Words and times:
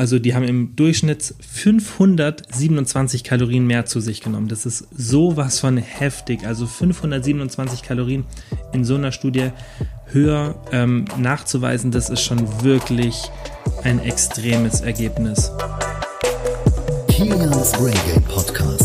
Also 0.00 0.18
die 0.18 0.34
haben 0.34 0.44
im 0.44 0.76
Durchschnitt 0.76 1.34
527 1.46 3.22
Kalorien 3.22 3.66
mehr 3.66 3.84
zu 3.84 4.00
sich 4.00 4.22
genommen. 4.22 4.48
Das 4.48 4.64
ist 4.64 4.88
sowas 4.96 5.60
von 5.60 5.76
heftig. 5.76 6.46
Also 6.46 6.66
527 6.66 7.82
Kalorien 7.82 8.24
in 8.72 8.82
so 8.82 8.94
einer 8.94 9.12
Studie 9.12 9.50
höher 10.06 10.54
ähm, 10.72 11.04
nachzuweisen, 11.18 11.90
das 11.90 12.08
ist 12.08 12.22
schon 12.22 12.64
wirklich 12.64 13.30
ein 13.84 13.98
extremes 13.98 14.80
Ergebnis. 14.80 15.52
Kilians 17.08 17.72
Game 17.72 18.22
Podcast. 18.22 18.79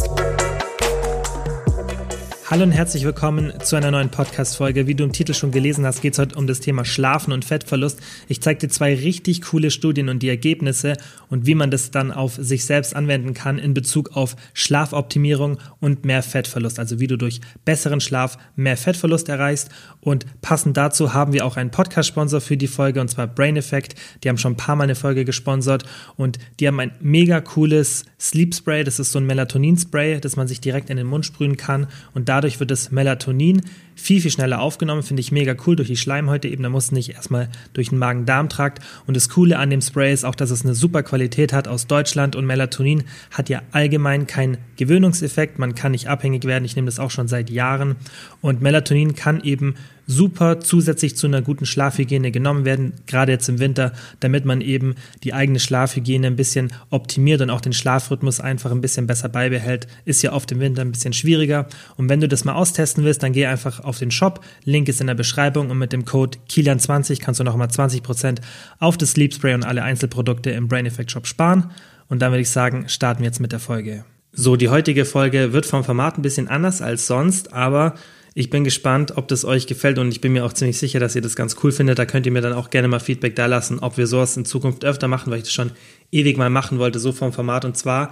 Hallo 2.48 2.62
und 2.62 2.74
herzlich 2.74 3.04
willkommen 3.04 3.54
zu 3.64 3.76
einer 3.76 3.90
neuen 3.90 4.12
Podcast-Folge. 4.12 4.86
Wie 4.86 4.94
du 4.94 5.04
im 5.04 5.12
Titel 5.12 5.34
schon 5.34 5.50
gelesen 5.50 5.84
hast, 5.84 6.04
geht 6.04 6.14
es 6.14 6.20
heute 6.20 6.36
um 6.36 6.46
das 6.46 6.60
Thema 6.60 6.86
Schlafen 6.86 7.34
und 7.34 7.44
Fettverlust. 7.44 8.00
Ich 8.28 8.40
zeige 8.40 8.60
dir 8.60 8.70
zwei 8.70 8.94
richtig 8.94 9.42
coole 9.42 9.72
Studien 9.72 10.10
und 10.10 10.22
die 10.22 10.30
Ergebnisse 10.30 10.94
und 11.28 11.48
wie 11.48 11.56
man 11.56 11.72
das 11.72 11.90
dann 11.90 12.12
auf 12.12 12.36
sich 12.36 12.66
selbst 12.66 12.96
anwenden 12.96 13.34
kann 13.34 13.58
in 13.58 13.74
Bezug 13.74 14.16
auf 14.16 14.36
Schlafoptimierung 14.54 15.58
und 15.80 16.06
mehr 16.06 16.22
Fettverlust. 16.22 16.78
Also 16.78 17.00
wie 17.00 17.08
du 17.08 17.18
durch 17.18 17.42
besseren 17.66 18.00
Schlaf 18.00 18.38
mehr 18.56 18.78
Fettverlust 18.78 19.28
erreichst. 19.28 19.70
Und 20.00 20.28
passend 20.42 20.78
dazu 20.78 21.16
haben 21.16 21.34
wir 21.34 21.48
auch 21.48 21.58
einen 21.58 21.72
Podcast-Sponsor 21.72 22.42
für 22.42 22.58
die 22.58 22.68
Folge 22.68 23.02
und 23.02 23.08
zwar 23.08 23.26
Brain 23.26 23.58
Effect. 23.58 23.96
Die 24.24 24.30
haben 24.30 24.38
schon 24.38 24.54
ein 24.54 24.58
paar 24.58 24.76
Mal 24.76 24.84
eine 24.84 24.94
Folge 24.94 25.26
gesponsert 25.26 25.84
und 26.16 26.38
die 26.60 26.68
haben 26.68 26.80
ein 26.80 26.92
mega 27.00 27.42
cooles 27.42 28.06
Sleep 28.20 28.54
Spray. 28.54 28.84
Das 28.84 29.00
ist 29.00 29.14
so 29.14 29.18
ein 29.18 29.26
Melatonin-Spray, 29.26 30.20
das 30.20 30.36
man 30.36 30.48
sich 30.48 30.62
direkt 30.62 30.92
in 30.92 30.98
den 30.98 31.08
Mund 31.08 31.26
sprühen 31.26 31.58
kann 31.58 31.88
und 32.14 32.30
dadurch 32.36 32.60
wird 32.60 32.70
das 32.70 32.92
Melatonin 32.92 33.62
viel, 33.96 34.20
viel 34.20 34.32
schneller 34.32 34.60
aufgenommen. 34.60 35.04
Finde 35.04 35.22
ich 35.22 35.32
mega 35.32 35.56
cool 35.66 35.78
durch 35.78 35.88
die 35.88 35.96
Schleimhäute 35.96 36.50
eben. 36.50 36.64
Da 36.64 36.70
muss 36.70 36.92
nicht 36.92 37.12
erstmal 37.12 37.48
durch 37.72 37.90
den 37.90 37.98
Magen-Darm-Trakt. 37.98 38.80
Und 39.08 39.16
das 39.16 39.30
Coole 39.30 39.58
an 39.58 39.70
dem 39.70 39.82
Spray 39.82 40.14
ist 40.14 40.26
auch, 40.26 40.36
dass 40.36 40.52
es 40.52 40.66
eine 40.66 40.76
super 40.76 41.02
Qualität 41.02 41.54
hat 41.54 41.70
aus 41.70 41.88
Deutschland. 41.88 42.36
Und 42.36 42.46
Melatonin 42.46 43.06
hat 43.32 43.48
ja 43.48 43.62
allgemein 43.72 44.28
keinen 44.28 44.58
Gewöhnungseffekt. 44.76 45.60
Man 45.60 45.76
kann 45.76 45.94
nicht 45.94 46.10
abhängig 46.10 46.44
werden. 46.44 46.66
Ich 46.66 46.76
nehme 46.76 46.88
das 46.88 47.00
auch 47.00 47.12
schon 47.12 47.30
seit 47.30 47.50
Jahren. 47.50 47.96
Und 48.42 48.62
Melatonin 48.62 49.16
kann 49.16 49.42
eben 49.42 49.76
super 50.08 50.60
zusätzlich 50.60 51.16
zu 51.16 51.28
einer 51.28 51.42
guten 51.42 51.66
Schlafhygiene 51.66 52.32
genommen 52.32 52.66
werden, 52.66 52.94
gerade 53.08 53.32
jetzt 53.32 53.50
im 53.50 53.60
Winter, 53.60 53.94
damit 54.20 54.46
man 54.46 54.62
eben 54.62 54.96
die 55.24 55.34
eigene 55.34 55.60
Schlafhygiene 55.60 56.28
ein 56.28 56.36
bisschen 56.36 56.72
optimiert 56.90 57.42
und 57.42 57.50
auch 57.50 57.62
den 57.62 57.74
Schlafrhythmus 57.74 58.40
einfach 58.40 58.72
ein 58.72 58.82
bisschen 58.82 59.08
besser 59.08 59.30
beibehält. 59.30 59.88
Ist 60.06 60.22
ja 60.22 60.34
oft 60.34 60.52
im 60.52 60.60
Winter 60.60 60.82
ein 60.82 60.92
bisschen 60.92 61.14
schwieriger. 61.14 61.68
Und 61.98 62.10
wenn 62.10 62.22
du 62.22 62.28
das 62.28 62.46
mal 62.46 62.54
austesten 62.54 63.04
willst, 63.04 63.24
dann 63.24 63.34
geh 63.34 63.46
einfach 63.46 63.80
auf 63.80 64.00
den 64.00 64.12
Shop. 64.12 64.44
Link 64.64 64.88
ist 64.90 65.02
in 65.02 65.08
der 65.08 65.16
Beschreibung 65.16 65.70
und 65.70 65.78
mit 65.78 65.94
dem 65.94 66.06
Code 66.06 66.38
KILIAN20 66.50 67.20
kannst 67.20 67.40
du 67.40 67.44
nochmal 67.44 67.68
20% 67.68 68.40
auf 68.80 68.98
das 68.98 69.12
Sleep 69.12 69.34
Spray 69.34 69.54
und 69.54 69.66
alle 69.66 69.84
Einzelprodukte 69.84 70.52
im 70.52 70.68
Brain 70.68 70.86
Effect 70.86 71.12
Shop 71.12 71.28
sparen. 71.28 71.72
Und 72.08 72.22
dann 72.22 72.32
würde 72.32 72.42
ich 72.42 72.50
sagen, 72.50 72.88
starten 72.88 73.22
wir 73.22 73.28
jetzt 73.28 73.40
mit 73.40 73.52
der 73.52 73.60
Folge. 73.60 74.06
So, 74.32 74.58
die 74.58 74.70
heutige 74.70 75.06
Folge 75.06 75.54
wird 75.54 75.66
vom 75.66 75.84
Format 75.84 76.18
ein 76.18 76.22
bisschen 76.22 76.50
anders 76.50 76.82
als 76.82 77.08
sonst, 77.08 77.54
aber 77.54 77.96
ich 78.38 78.50
bin 78.50 78.66
gespannt, 78.66 79.14
ob 79.16 79.30
das 79.30 79.46
euch 79.46 79.66
gefällt 79.66 79.98
und 79.98 80.12
ich 80.12 80.20
bin 80.20 80.34
mir 80.34 80.44
auch 80.44 80.52
ziemlich 80.52 80.78
sicher, 80.78 81.00
dass 81.00 81.16
ihr 81.16 81.22
das 81.22 81.38
ganz 81.38 81.56
cool 81.64 81.72
findet. 81.72 81.98
Da 81.98 82.06
könnt 82.06 82.26
ihr 82.26 82.34
mir 82.34 82.42
dann 82.42 82.52
auch 82.52 82.70
gerne 82.70 82.90
mal 82.90 83.00
Feedback 83.00 83.34
da 83.34 83.46
lassen, 83.46 83.80
ob 83.80 83.98
wir 83.98 84.08
sowas 84.08 84.36
in 84.36 84.44
Zukunft 84.44 84.84
öfter 84.84 85.08
machen, 85.08 85.32
weil 85.32 85.38
ich 85.38 85.46
das 85.46 85.54
schon 85.54 85.72
ewig 86.12 86.38
mal 86.38 86.50
machen 86.50 86.78
wollte, 86.78 87.00
so 87.00 87.14
vom 87.14 87.32
Format. 87.32 87.64
Und 87.64 87.78
zwar 87.78 88.12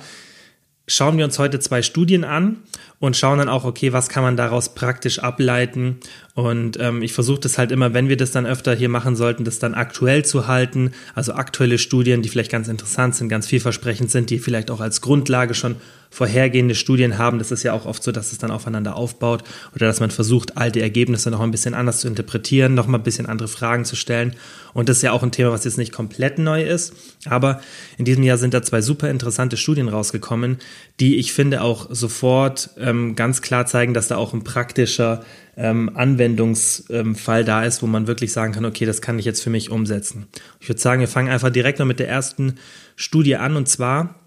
schauen 0.88 1.18
wir 1.18 1.26
uns 1.26 1.40
heute 1.40 1.60
zwei 1.60 1.82
Studien 1.82 2.24
an 2.24 2.64
und 3.00 3.18
schauen 3.18 3.38
dann 3.38 3.50
auch, 3.50 3.66
okay, 3.66 3.92
was 3.92 4.08
kann 4.08 4.24
man 4.24 4.38
daraus 4.38 4.76
praktisch 4.76 5.20
ableiten. 5.20 5.98
Und 6.36 6.80
ähm, 6.80 7.02
ich 7.02 7.12
versuche 7.12 7.42
das 7.42 7.58
halt 7.58 7.74
immer, 7.74 7.94
wenn 7.94 8.08
wir 8.08 8.16
das 8.16 8.32
dann 8.32 8.46
öfter 8.46 8.74
hier 8.76 8.90
machen 8.90 9.18
sollten, 9.18 9.44
das 9.44 9.60
dann 9.60 9.74
aktuell 9.74 10.24
zu 10.24 10.48
halten. 10.48 10.92
Also 11.16 11.34
aktuelle 11.34 11.78
Studien, 11.78 12.22
die 12.22 12.30
vielleicht 12.30 12.52
ganz 12.52 12.70
interessant 12.70 13.16
sind, 13.16 13.28
ganz 13.28 13.46
vielversprechend 13.46 14.10
sind, 14.10 14.30
die 14.30 14.40
vielleicht 14.40 14.72
auch 14.72 14.80
als 14.80 15.02
Grundlage 15.02 15.54
schon 15.54 15.76
vorhergehende 16.14 16.76
Studien 16.76 17.18
haben. 17.18 17.40
Das 17.40 17.50
ist 17.50 17.64
ja 17.64 17.74
auch 17.74 17.88
oft 17.88 18.04
so, 18.04 18.12
dass 18.12 18.32
es 18.32 18.38
dann 18.38 18.52
aufeinander 18.52 18.96
aufbaut 18.96 19.44
oder 19.74 19.88
dass 19.88 20.00
man 20.00 20.12
versucht, 20.12 20.58
alte 20.58 20.80
Ergebnisse 20.80 21.32
noch 21.32 21.40
ein 21.40 21.50
bisschen 21.50 21.74
anders 21.74 22.02
zu 22.02 22.08
interpretieren, 22.08 22.76
noch 22.76 22.86
mal 22.86 23.00
ein 23.00 23.04
bisschen 23.04 23.26
andere 23.26 23.48
Fragen 23.48 23.84
zu 23.84 23.96
stellen. 23.96 24.36
Und 24.76 24.90
das 24.90 24.98
ist 24.98 25.02
ja 25.02 25.12
auch 25.12 25.24
ein 25.24 25.32
Thema, 25.32 25.52
was 25.52 25.64
jetzt 25.66 25.80
nicht 25.80 25.92
komplett 25.92 26.38
neu 26.38 26.62
ist. 26.62 26.94
Aber 27.26 27.62
in 27.98 28.06
diesem 28.06 28.22
Jahr 28.22 28.38
sind 28.38 28.54
da 28.54 28.62
zwei 28.62 28.82
super 28.82 29.10
interessante 29.10 29.58
Studien 29.58 29.90
rausgekommen, 29.90 30.60
die 31.00 31.16
ich 31.16 31.34
finde 31.34 31.64
auch 31.64 31.88
sofort 31.90 32.70
ähm, 32.78 33.16
ganz 33.16 33.42
klar 33.42 33.66
zeigen, 33.66 33.96
dass 33.96 34.08
da 34.08 34.18
auch 34.18 34.34
ein 34.34 34.44
praktischer 34.44 35.24
ähm, 35.58 35.90
Anwendungsfall 35.96 37.40
ähm, 37.40 37.46
da 37.46 37.64
ist, 37.64 37.82
wo 37.82 37.88
man 37.88 38.06
wirklich 38.06 38.34
sagen 38.34 38.54
kann, 38.54 38.66
okay, 38.66 38.86
das 38.86 39.02
kann 39.02 39.18
ich 39.18 39.26
jetzt 39.26 39.42
für 39.42 39.50
mich 39.50 39.72
umsetzen. 39.72 40.28
Ich 40.60 40.70
würde 40.70 40.82
sagen, 40.82 41.00
wir 41.00 41.08
fangen 41.08 41.30
einfach 41.30 41.50
direkt 41.50 41.80
mal 41.80 41.86
mit 41.86 42.00
der 42.00 42.08
ersten 42.08 42.56
Studie 42.96 43.36
an 43.38 43.56
und 43.56 43.68
zwar 43.68 44.23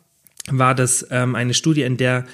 war 0.51 0.75
das 0.75 1.07
ähm, 1.11 1.35
eine 1.35 1.55
Studie, 1.55 1.83
in 1.83 1.97
der 1.97 2.25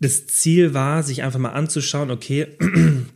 das 0.00 0.26
Ziel 0.26 0.74
war, 0.74 1.02
sich 1.02 1.22
einfach 1.22 1.38
mal 1.38 1.50
anzuschauen, 1.50 2.10
okay, 2.10 2.46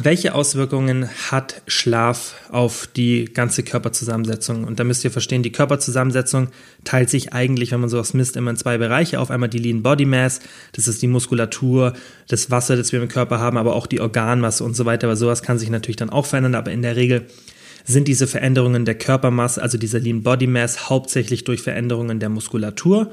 welche 0.00 0.34
Auswirkungen 0.34 1.08
hat 1.30 1.62
Schlaf 1.66 2.34
auf 2.50 2.86
die 2.86 3.24
ganze 3.24 3.62
Körperzusammensetzung? 3.62 4.64
Und 4.64 4.78
da 4.78 4.84
müsst 4.84 5.04
ihr 5.04 5.10
verstehen, 5.10 5.42
die 5.42 5.52
Körperzusammensetzung 5.52 6.48
teilt 6.84 7.08
sich 7.08 7.32
eigentlich, 7.32 7.72
wenn 7.72 7.80
man 7.80 7.88
sowas 7.88 8.12
misst, 8.12 8.36
immer 8.36 8.50
in 8.50 8.56
zwei 8.56 8.76
Bereiche 8.76 9.18
auf. 9.18 9.30
Einmal 9.30 9.48
die 9.48 9.58
Lean 9.58 9.82
Body 9.82 10.04
Mass, 10.04 10.40
das 10.72 10.86
ist 10.86 11.00
die 11.00 11.08
Muskulatur, 11.08 11.94
das 12.28 12.50
Wasser, 12.50 12.76
das 12.76 12.92
wir 12.92 13.02
im 13.02 13.08
Körper 13.08 13.40
haben, 13.40 13.56
aber 13.56 13.74
auch 13.74 13.86
die 13.86 14.00
Organmasse 14.00 14.62
und 14.62 14.74
so 14.74 14.84
weiter. 14.84 15.06
Aber 15.06 15.16
sowas 15.16 15.42
kann 15.42 15.58
sich 15.58 15.70
natürlich 15.70 15.96
dann 15.96 16.10
auch 16.10 16.26
verändern, 16.26 16.54
aber 16.54 16.70
in 16.70 16.82
der 16.82 16.96
Regel 16.96 17.26
sind 17.84 18.06
diese 18.06 18.26
Veränderungen 18.26 18.84
der 18.84 18.96
Körpermasse, 18.96 19.62
also 19.62 19.78
dieser 19.78 19.98
Lean 19.98 20.22
Body 20.22 20.46
Mass, 20.46 20.90
hauptsächlich 20.90 21.44
durch 21.44 21.62
Veränderungen 21.62 22.20
der 22.20 22.28
Muskulatur 22.28 23.10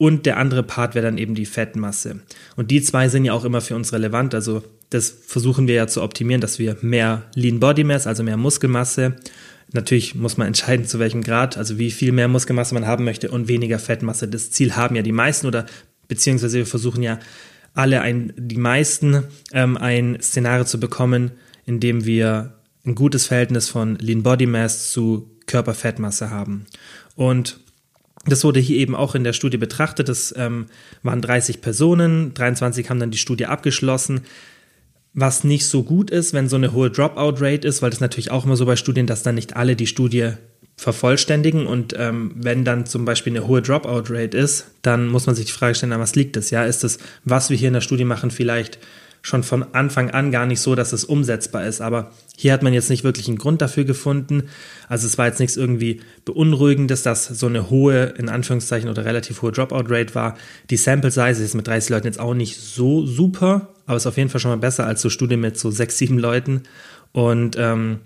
und 0.00 0.24
der 0.24 0.38
andere 0.38 0.62
Part 0.62 0.94
wäre 0.94 1.04
dann 1.04 1.18
eben 1.18 1.34
die 1.34 1.44
Fettmasse. 1.44 2.20
Und 2.56 2.70
die 2.70 2.80
zwei 2.80 3.10
sind 3.10 3.26
ja 3.26 3.34
auch 3.34 3.44
immer 3.44 3.60
für 3.60 3.76
uns 3.76 3.92
relevant. 3.92 4.34
Also 4.34 4.62
das 4.88 5.14
versuchen 5.26 5.68
wir 5.68 5.74
ja 5.74 5.86
zu 5.88 6.00
optimieren, 6.02 6.40
dass 6.40 6.58
wir 6.58 6.78
mehr 6.80 7.24
Lean 7.34 7.60
Body 7.60 7.84
Mass, 7.84 8.06
also 8.06 8.22
mehr 8.22 8.38
Muskelmasse, 8.38 9.16
Natürlich 9.72 10.16
muss 10.16 10.36
man 10.36 10.48
entscheiden, 10.48 10.84
zu 10.84 10.98
welchem 10.98 11.22
Grad, 11.22 11.56
also 11.56 11.78
wie 11.78 11.92
viel 11.92 12.10
mehr 12.10 12.26
Muskelmasse 12.26 12.74
man 12.74 12.88
haben 12.88 13.04
möchte 13.04 13.30
und 13.30 13.46
weniger 13.46 13.78
Fettmasse. 13.78 14.26
Das 14.26 14.50
Ziel 14.50 14.74
haben 14.74 14.96
ja 14.96 15.02
die 15.02 15.12
meisten 15.12 15.46
oder 15.46 15.64
beziehungsweise 16.08 16.58
wir 16.58 16.66
versuchen 16.66 17.04
ja 17.04 17.20
alle 17.72 18.00
ein, 18.00 18.32
die 18.36 18.56
meisten 18.56 19.22
ähm, 19.52 19.76
ein 19.76 20.18
Szenario 20.20 20.64
zu 20.64 20.80
bekommen, 20.80 21.30
in 21.66 21.78
dem 21.78 22.04
wir 22.04 22.54
ein 22.84 22.96
gutes 22.96 23.28
Verhältnis 23.28 23.68
von 23.68 23.94
Lean 24.00 24.24
Body 24.24 24.46
Mass 24.46 24.90
zu 24.90 25.30
Körperfettmasse 25.46 26.30
haben. 26.30 26.66
Und 27.14 27.60
das 28.26 28.44
wurde 28.44 28.60
hier 28.60 28.76
eben 28.76 28.94
auch 28.94 29.14
in 29.14 29.24
der 29.24 29.32
Studie 29.32 29.56
betrachtet. 29.56 30.08
Das 30.08 30.34
ähm, 30.36 30.66
waren 31.02 31.22
30 31.22 31.60
Personen, 31.60 32.34
23 32.34 32.90
haben 32.90 33.00
dann 33.00 33.10
die 33.10 33.18
Studie 33.18 33.46
abgeschlossen. 33.46 34.22
Was 35.14 35.42
nicht 35.42 35.66
so 35.66 35.82
gut 35.82 36.10
ist, 36.10 36.34
wenn 36.34 36.48
so 36.48 36.56
eine 36.56 36.72
hohe 36.72 36.90
Dropout-Rate 36.90 37.66
ist, 37.66 37.82
weil 37.82 37.90
das 37.90 38.00
natürlich 38.00 38.30
auch 38.30 38.44
immer 38.44 38.56
so 38.56 38.66
bei 38.66 38.76
Studien, 38.76 39.06
dass 39.06 39.22
dann 39.22 39.34
nicht 39.34 39.56
alle 39.56 39.74
die 39.74 39.86
Studie 39.86 40.32
vervollständigen 40.76 41.66
und 41.66 41.94
ähm, 41.98 42.32
wenn 42.36 42.64
dann 42.64 42.86
zum 42.86 43.04
Beispiel 43.04 43.36
eine 43.36 43.46
hohe 43.46 43.60
Dropout-Rate 43.60 44.36
ist, 44.36 44.66
dann 44.80 45.08
muss 45.08 45.26
man 45.26 45.34
sich 45.34 45.46
die 45.46 45.52
Frage 45.52 45.74
stellen, 45.74 45.92
an 45.92 46.00
was 46.00 46.14
liegt 46.14 46.36
das? 46.36 46.50
Ja, 46.50 46.64
ist 46.64 46.84
das, 46.84 46.98
was 47.24 47.50
wir 47.50 47.56
hier 47.56 47.68
in 47.68 47.74
der 47.74 47.82
Studie 47.82 48.06
machen, 48.06 48.30
vielleicht 48.30 48.78
schon 49.22 49.42
von 49.42 49.74
Anfang 49.74 50.10
an 50.10 50.30
gar 50.30 50.46
nicht 50.46 50.60
so, 50.60 50.74
dass 50.74 50.92
es 50.92 51.04
umsetzbar 51.04 51.66
ist. 51.66 51.80
Aber 51.80 52.10
hier 52.36 52.52
hat 52.52 52.62
man 52.62 52.72
jetzt 52.72 52.88
nicht 52.88 53.04
wirklich 53.04 53.28
einen 53.28 53.38
Grund 53.38 53.60
dafür 53.60 53.84
gefunden. 53.84 54.44
Also 54.88 55.06
es 55.06 55.18
war 55.18 55.26
jetzt 55.26 55.40
nichts 55.40 55.56
irgendwie 55.56 56.00
beunruhigendes, 56.24 57.02
dass 57.02 57.26
so 57.26 57.46
eine 57.46 57.70
hohe, 57.70 58.14
in 58.16 58.28
Anführungszeichen, 58.28 58.88
oder 58.88 59.04
relativ 59.04 59.42
hohe 59.42 59.52
Dropout-Rate 59.52 60.14
war. 60.14 60.36
Die 60.70 60.76
Sample-Size 60.76 61.42
ist 61.42 61.54
mit 61.54 61.66
30 61.66 61.90
Leuten 61.90 62.06
jetzt 62.06 62.20
auch 62.20 62.34
nicht 62.34 62.56
so 62.56 63.06
super, 63.06 63.68
aber 63.86 63.96
ist 63.96 64.06
auf 64.06 64.16
jeden 64.16 64.30
Fall 64.30 64.40
schon 64.40 64.52
mal 64.52 64.56
besser 64.56 64.86
als 64.86 65.02
so 65.02 65.10
Studien 65.10 65.40
mit 65.40 65.58
so 65.58 65.70
sechs, 65.70 65.98
sieben 65.98 66.18
Leuten. 66.18 66.62
Und 67.12 67.56
ähm, 67.58 68.00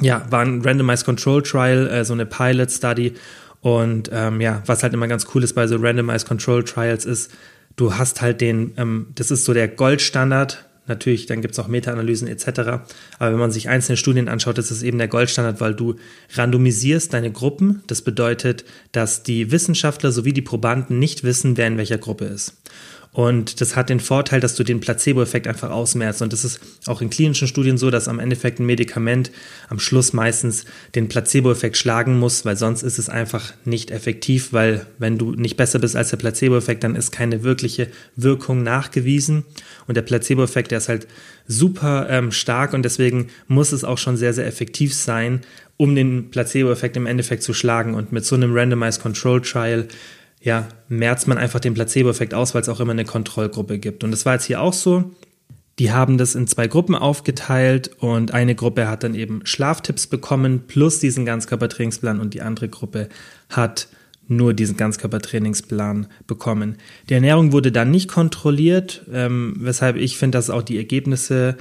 ja, 0.00 0.26
war 0.30 0.42
ein 0.42 0.62
Randomized 0.62 1.04
Control 1.04 1.42
Trial, 1.42 1.88
äh, 1.88 2.04
so 2.04 2.12
eine 2.12 2.26
Pilot 2.26 2.70
Study. 2.70 3.14
Und 3.60 4.10
ähm, 4.12 4.40
ja, 4.40 4.62
was 4.66 4.82
halt 4.82 4.92
immer 4.92 5.08
ganz 5.08 5.26
cool 5.34 5.42
ist 5.42 5.54
bei 5.54 5.66
so 5.66 5.76
Randomized 5.76 6.28
Control 6.28 6.62
Trials 6.62 7.06
ist, 7.06 7.32
du 7.76 7.94
hast 7.94 8.22
halt 8.22 8.40
den, 8.40 8.72
ähm, 8.76 9.08
das 9.14 9.30
ist 9.30 9.44
so 9.44 9.54
der 9.54 9.68
Goldstandard. 9.68 10.66
Natürlich, 10.86 11.24
dann 11.24 11.40
gibt 11.40 11.54
es 11.54 11.58
auch 11.58 11.66
Meta-Analysen 11.66 12.28
etc. 12.28 12.46
Aber 13.18 13.32
wenn 13.32 13.38
man 13.38 13.50
sich 13.50 13.70
einzelne 13.70 13.96
Studien 13.96 14.28
anschaut, 14.28 14.58
ist 14.58 14.70
es 14.70 14.82
eben 14.82 14.98
der 14.98 15.08
Goldstandard, 15.08 15.60
weil 15.60 15.74
du 15.74 15.96
randomisierst 16.34 17.12
deine 17.14 17.32
Gruppen. 17.32 17.82
Das 17.86 18.02
bedeutet, 18.02 18.66
dass 18.92 19.22
die 19.22 19.50
Wissenschaftler 19.50 20.12
sowie 20.12 20.34
die 20.34 20.42
Probanden 20.42 20.98
nicht 20.98 21.24
wissen, 21.24 21.56
wer 21.56 21.68
in 21.68 21.78
welcher 21.78 21.96
Gruppe 21.96 22.26
ist. 22.26 22.60
Und 23.14 23.60
das 23.60 23.76
hat 23.76 23.90
den 23.90 24.00
Vorteil, 24.00 24.40
dass 24.40 24.56
du 24.56 24.64
den 24.64 24.80
Placebo-Effekt 24.80 25.46
einfach 25.46 25.70
ausmerzt. 25.70 26.20
Und 26.20 26.32
das 26.32 26.44
ist 26.44 26.58
auch 26.86 27.00
in 27.00 27.10
klinischen 27.10 27.46
Studien 27.46 27.78
so, 27.78 27.92
dass 27.92 28.08
am 28.08 28.18
Endeffekt 28.18 28.58
ein 28.58 28.66
Medikament 28.66 29.30
am 29.68 29.78
Schluss 29.78 30.12
meistens 30.12 30.64
den 30.96 31.08
Placebo-Effekt 31.08 31.76
schlagen 31.76 32.18
muss, 32.18 32.44
weil 32.44 32.56
sonst 32.56 32.82
ist 32.82 32.98
es 32.98 33.08
einfach 33.08 33.54
nicht 33.64 33.92
effektiv, 33.92 34.52
weil 34.52 34.84
wenn 34.98 35.16
du 35.16 35.30
nicht 35.30 35.56
besser 35.56 35.78
bist 35.78 35.94
als 35.94 36.10
der 36.10 36.16
Placebo-Effekt, 36.16 36.82
dann 36.82 36.96
ist 36.96 37.12
keine 37.12 37.44
wirkliche 37.44 37.86
Wirkung 38.16 38.64
nachgewiesen. 38.64 39.44
Und 39.86 39.96
der 39.96 40.02
Placebo-Effekt, 40.02 40.72
der 40.72 40.78
ist 40.78 40.88
halt 40.88 41.06
super 41.46 42.08
ähm, 42.10 42.32
stark 42.32 42.74
und 42.74 42.82
deswegen 42.82 43.28
muss 43.46 43.70
es 43.70 43.84
auch 43.84 43.98
schon 43.98 44.16
sehr, 44.16 44.34
sehr 44.34 44.46
effektiv 44.46 44.92
sein, 44.92 45.42
um 45.76 45.94
den 45.94 46.30
Placebo-Effekt 46.30 46.96
im 46.96 47.06
Endeffekt 47.06 47.44
zu 47.44 47.54
schlagen. 47.54 47.94
Und 47.94 48.10
mit 48.10 48.24
so 48.24 48.34
einem 48.34 48.52
Randomized 48.52 49.00
Control 49.00 49.40
Trial 49.40 49.86
ja, 50.44 50.68
merzt 50.88 51.26
man 51.26 51.38
einfach 51.38 51.58
den 51.58 51.72
Placebo-Effekt 51.72 52.34
aus, 52.34 52.54
weil 52.54 52.60
es 52.60 52.68
auch 52.68 52.78
immer 52.78 52.92
eine 52.92 53.06
Kontrollgruppe 53.06 53.78
gibt. 53.78 54.04
Und 54.04 54.10
das 54.10 54.26
war 54.26 54.34
jetzt 54.34 54.44
hier 54.44 54.60
auch 54.60 54.74
so. 54.74 55.10
Die 55.78 55.90
haben 55.90 56.18
das 56.18 56.34
in 56.34 56.46
zwei 56.46 56.68
Gruppen 56.68 56.94
aufgeteilt 56.94 57.90
und 57.98 58.32
eine 58.32 58.54
Gruppe 58.54 58.86
hat 58.86 59.02
dann 59.02 59.14
eben 59.14 59.40
Schlaftipps 59.44 60.06
bekommen 60.06 60.64
plus 60.68 61.00
diesen 61.00 61.24
Ganzkörpertrainingsplan 61.24 62.20
und 62.20 62.34
die 62.34 62.42
andere 62.42 62.68
Gruppe 62.68 63.08
hat 63.48 63.88
nur 64.28 64.52
diesen 64.54 64.76
Ganzkörpertrainingsplan 64.76 66.06
bekommen. 66.26 66.76
Die 67.08 67.14
Ernährung 67.14 67.52
wurde 67.52 67.72
dann 67.72 67.90
nicht 67.90 68.08
kontrolliert, 68.08 69.02
ähm, 69.12 69.56
weshalb 69.58 69.96
ich 69.96 70.18
finde, 70.18 70.36
dass 70.38 70.50
auch 70.50 70.62
die 70.62 70.76
Ergebnisse 70.76 71.56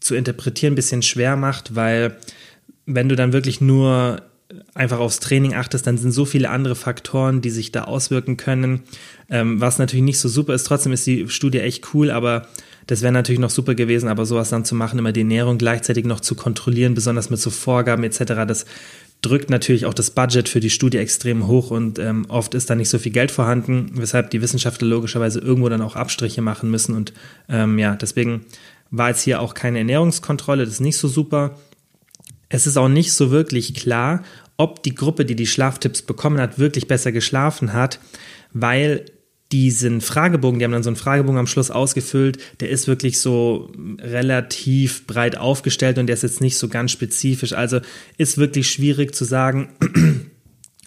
zu 0.00 0.14
interpretieren 0.14 0.72
ein 0.72 0.76
bisschen 0.76 1.02
schwer 1.02 1.36
macht, 1.36 1.76
weil 1.76 2.16
wenn 2.86 3.08
du 3.08 3.14
dann 3.14 3.32
wirklich 3.32 3.60
nur 3.60 4.22
einfach 4.74 4.98
aufs 4.98 5.20
Training 5.20 5.54
achtest, 5.54 5.86
dann 5.86 5.98
sind 5.98 6.12
so 6.12 6.24
viele 6.24 6.50
andere 6.50 6.74
Faktoren, 6.74 7.40
die 7.40 7.50
sich 7.50 7.72
da 7.72 7.84
auswirken 7.84 8.36
können, 8.36 8.82
ähm, 9.30 9.60
was 9.60 9.78
natürlich 9.78 10.04
nicht 10.04 10.18
so 10.18 10.28
super 10.28 10.54
ist. 10.54 10.64
Trotzdem 10.64 10.92
ist 10.92 11.06
die 11.06 11.28
Studie 11.28 11.60
echt 11.60 11.94
cool, 11.94 12.10
aber 12.10 12.46
das 12.86 13.02
wäre 13.02 13.12
natürlich 13.12 13.40
noch 13.40 13.50
super 13.50 13.74
gewesen, 13.74 14.08
aber 14.08 14.26
sowas 14.26 14.50
dann 14.50 14.64
zu 14.64 14.74
machen, 14.74 14.98
immer 14.98 15.12
die 15.12 15.20
Ernährung 15.20 15.58
gleichzeitig 15.58 16.04
noch 16.04 16.20
zu 16.20 16.34
kontrollieren, 16.34 16.94
besonders 16.94 17.30
mit 17.30 17.40
so 17.40 17.50
Vorgaben 17.50 18.04
etc., 18.04 18.24
das 18.46 18.66
drückt 19.22 19.50
natürlich 19.50 19.86
auch 19.86 19.94
das 19.94 20.10
Budget 20.10 20.48
für 20.48 20.58
die 20.58 20.70
Studie 20.70 20.98
extrem 20.98 21.46
hoch 21.46 21.70
und 21.70 22.00
ähm, 22.00 22.26
oft 22.28 22.54
ist 22.54 22.68
da 22.68 22.74
nicht 22.74 22.88
so 22.88 22.98
viel 22.98 23.12
Geld 23.12 23.30
vorhanden, 23.30 23.92
weshalb 23.94 24.30
die 24.30 24.42
Wissenschaftler 24.42 24.88
logischerweise 24.88 25.38
irgendwo 25.38 25.68
dann 25.68 25.80
auch 25.80 25.94
Abstriche 25.94 26.42
machen 26.42 26.70
müssen 26.70 26.96
und 26.96 27.12
ähm, 27.48 27.78
ja, 27.78 27.94
deswegen 27.94 28.44
war 28.90 29.10
jetzt 29.10 29.22
hier 29.22 29.40
auch 29.40 29.54
keine 29.54 29.78
Ernährungskontrolle, 29.78 30.64
das 30.64 30.74
ist 30.74 30.80
nicht 30.80 30.98
so 30.98 31.08
super. 31.08 31.56
Es 32.48 32.66
ist 32.66 32.76
auch 32.76 32.88
nicht 32.88 33.14
so 33.14 33.30
wirklich 33.30 33.74
klar, 33.74 34.22
ob 34.56 34.82
die 34.82 34.94
Gruppe, 34.94 35.24
die 35.24 35.36
die 35.36 35.46
Schlaftipps 35.46 36.02
bekommen 36.02 36.40
hat, 36.40 36.58
wirklich 36.58 36.88
besser 36.88 37.12
geschlafen 37.12 37.72
hat, 37.72 38.00
weil 38.52 39.06
diesen 39.52 40.00
Fragebogen, 40.00 40.58
die 40.58 40.64
haben 40.64 40.72
dann 40.72 40.82
so 40.82 40.88
einen 40.88 40.96
Fragebogen 40.96 41.38
am 41.38 41.46
Schluss 41.46 41.70
ausgefüllt, 41.70 42.38
der 42.60 42.70
ist 42.70 42.88
wirklich 42.88 43.20
so 43.20 43.70
relativ 44.00 45.06
breit 45.06 45.36
aufgestellt 45.36 45.98
und 45.98 46.06
der 46.06 46.14
ist 46.14 46.22
jetzt 46.22 46.40
nicht 46.40 46.56
so 46.56 46.68
ganz 46.68 46.90
spezifisch. 46.90 47.52
Also 47.52 47.80
ist 48.16 48.38
wirklich 48.38 48.70
schwierig 48.70 49.14
zu 49.14 49.24
sagen, 49.24 49.68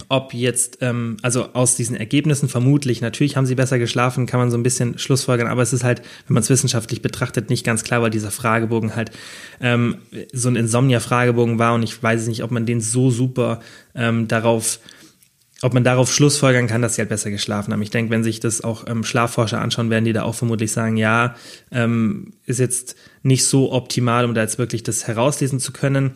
ob 0.10 0.34
jetzt, 0.34 0.80
ähm, 0.82 1.18
also 1.22 1.54
aus 1.54 1.76
diesen 1.76 1.96
Ergebnissen 1.96 2.50
vermutlich, 2.50 3.02
natürlich 3.02 3.38
haben 3.38 3.46
sie 3.46 3.56
besser 3.56 3.80
geschlafen, 3.80 4.26
kann 4.26 4.40
man 4.40 4.52
so 4.52 4.58
ein 4.58 4.64
bisschen 4.64 4.98
schlussfolgern, 4.98 5.48
aber 5.48 5.62
es 5.62 5.74
ist 5.74 5.84
halt, 5.84 6.02
wenn 6.28 6.36
man 6.36 6.44
es 6.44 6.50
wissenschaftlich 6.50 7.02
betrachtet, 7.02 7.50
nicht 7.50 7.66
ganz 7.66 7.84
klar, 7.84 8.02
weil 8.02 8.10
dieser 8.10 8.32
Fragebogen 8.32 8.96
halt 8.96 9.12
ähm, 9.60 9.98
so 10.34 10.50
ein 10.50 10.56
Insomnia-Fragebogen 10.56 11.60
war 11.60 11.74
und 11.74 11.84
ich 11.84 12.02
weiß 12.02 12.28
nicht, 12.28 12.44
ob 12.44 12.52
man 12.52 12.66
den 12.66 12.82
so 12.82 13.12
super 13.12 13.60
ähm, 13.96 14.28
darauf 14.28 14.80
ob 15.62 15.74
man 15.74 15.84
darauf 15.84 16.14
schlussfolgern 16.14 16.68
kann, 16.68 16.82
dass 16.82 16.96
sie 16.96 17.02
halt 17.02 17.10
besser 17.10 17.32
geschlafen 17.32 17.72
haben. 17.72 17.82
Ich 17.82 17.90
denke, 17.90 18.12
wenn 18.12 18.24
sich 18.24 18.40
das 18.40 18.62
auch 18.62 18.86
ähm, 18.88 19.04
Schlafforscher 19.04 19.62
anschauen, 19.62 19.90
werden 19.90 20.06
die 20.06 20.14
da 20.14 20.24
auch 20.24 20.36
vermutlich 20.36 20.72
sagen, 20.72 20.98
ja, 20.98 21.36
ähm, 21.72 22.34
ist 22.46 22.60
jetzt 22.60 22.96
nicht 23.24 23.46
so 23.46 23.72
optimal, 23.72 24.26
um 24.26 24.34
da 24.34 24.42
jetzt 24.42 24.60
wirklich 24.60 24.84
das 24.84 25.08
herauslesen 25.08 25.60
zu 25.60 25.72
können. 25.72 26.12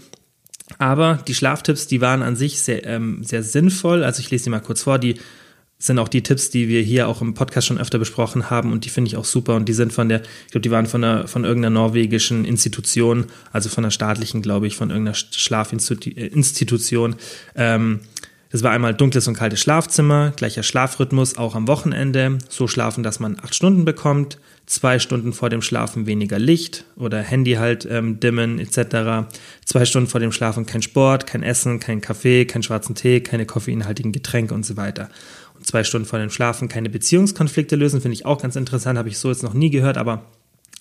Aber 0.78 1.20
die 1.28 1.34
Schlaftipps, 1.34 1.88
die 1.88 2.02
waren 2.02 2.22
an 2.22 2.36
sich 2.36 2.62
sehr, 2.62 2.86
ähm, 2.86 3.24
sehr 3.24 3.42
sinnvoll. 3.44 4.04
Also 4.04 4.20
ich 4.22 4.30
lese 4.30 4.44
die 4.46 4.50
mal 4.52 4.60
kurz 4.60 4.84
vor. 4.84 5.00
Die 5.00 5.16
sind 5.82 5.98
auch 5.98 6.10
die 6.10 6.22
Tipps, 6.22 6.50
die 6.50 6.68
wir 6.68 6.82
hier 6.82 7.08
auch 7.08 7.22
im 7.22 7.34
Podcast 7.34 7.68
schon 7.68 7.78
öfter 7.78 8.00
besprochen 8.00 8.50
haben 8.50 8.74
und 8.74 8.84
die 8.84 8.90
finde 8.90 9.08
ich 9.08 9.16
auch 9.16 9.24
super 9.24 9.56
und 9.56 9.70
die 9.70 9.74
sind 9.74 9.94
von 9.94 10.10
der, 10.10 10.24
ich 10.46 10.52
glaube, 10.52 10.64
die 10.64 10.72
waren 10.72 10.88
von, 10.88 11.02
der, 11.02 11.30
von 11.30 11.46
irgendeiner 11.46 11.74
norwegischen 11.74 12.44
Institution, 12.44 13.28
also 13.54 13.70
von 13.70 13.84
der 13.84 13.92
staatlichen, 13.92 14.42
glaube 14.42 14.68
ich, 14.68 14.76
von 14.76 14.90
irgendeiner 14.90 15.16
Schlafinstitution. 15.16 17.16
Ähm, 17.56 18.02
das 18.52 18.64
war 18.64 18.72
einmal 18.72 18.96
dunkles 18.96 19.28
und 19.28 19.36
kaltes 19.36 19.60
Schlafzimmer, 19.60 20.34
gleicher 20.36 20.64
Schlafrhythmus, 20.64 21.38
auch 21.38 21.54
am 21.54 21.68
Wochenende, 21.68 22.40
so 22.50 22.68
schlafen, 22.68 23.04
dass 23.04 23.20
man 23.20 23.38
acht 23.40 23.54
Stunden 23.54 23.86
bekommt, 23.86 24.40
zwei 24.66 24.98
Stunden 24.98 25.34
vor 25.34 25.50
dem 25.50 25.62
Schlafen 25.62 26.08
weniger 26.08 26.40
Licht 26.40 26.86
oder 26.96 27.22
Handy 27.22 27.54
halt 27.54 27.88
ähm, 27.90 28.20
dimmen 28.20 28.58
etc. 28.58 29.30
Zwei 29.66 29.86
Stunden 29.86 30.10
vor 30.10 30.20
dem 30.20 30.32
Schlafen 30.32 30.66
kein 30.66 30.82
Sport, 30.82 31.28
kein 31.28 31.44
Essen, 31.44 31.80
kein 31.80 32.02
Kaffee, 32.02 32.46
kein 32.46 32.64
schwarzen 32.64 32.96
Tee, 32.96 33.22
keine 33.22 33.46
koffeinhaltigen 33.46 34.12
Getränke 34.12 34.56
und 34.56 34.66
so 34.66 34.78
weiter. 34.78 35.10
Und 35.56 35.68
zwei 35.68 35.84
Stunden 35.84 36.08
vor 36.08 36.18
dem 36.18 36.32
Schlafen 36.32 36.70
keine 36.70 36.90
Beziehungskonflikte 36.90 37.76
lösen, 37.76 38.02
finde 38.02 38.14
ich 38.14 38.26
auch 38.26 38.42
ganz 38.42 38.56
interessant, 38.56 38.98
habe 38.98 39.10
ich 39.10 39.20
so 39.20 39.30
jetzt 39.30 39.44
noch 39.44 39.54
nie 39.54 39.70
gehört, 39.70 39.98
aber 39.98 40.26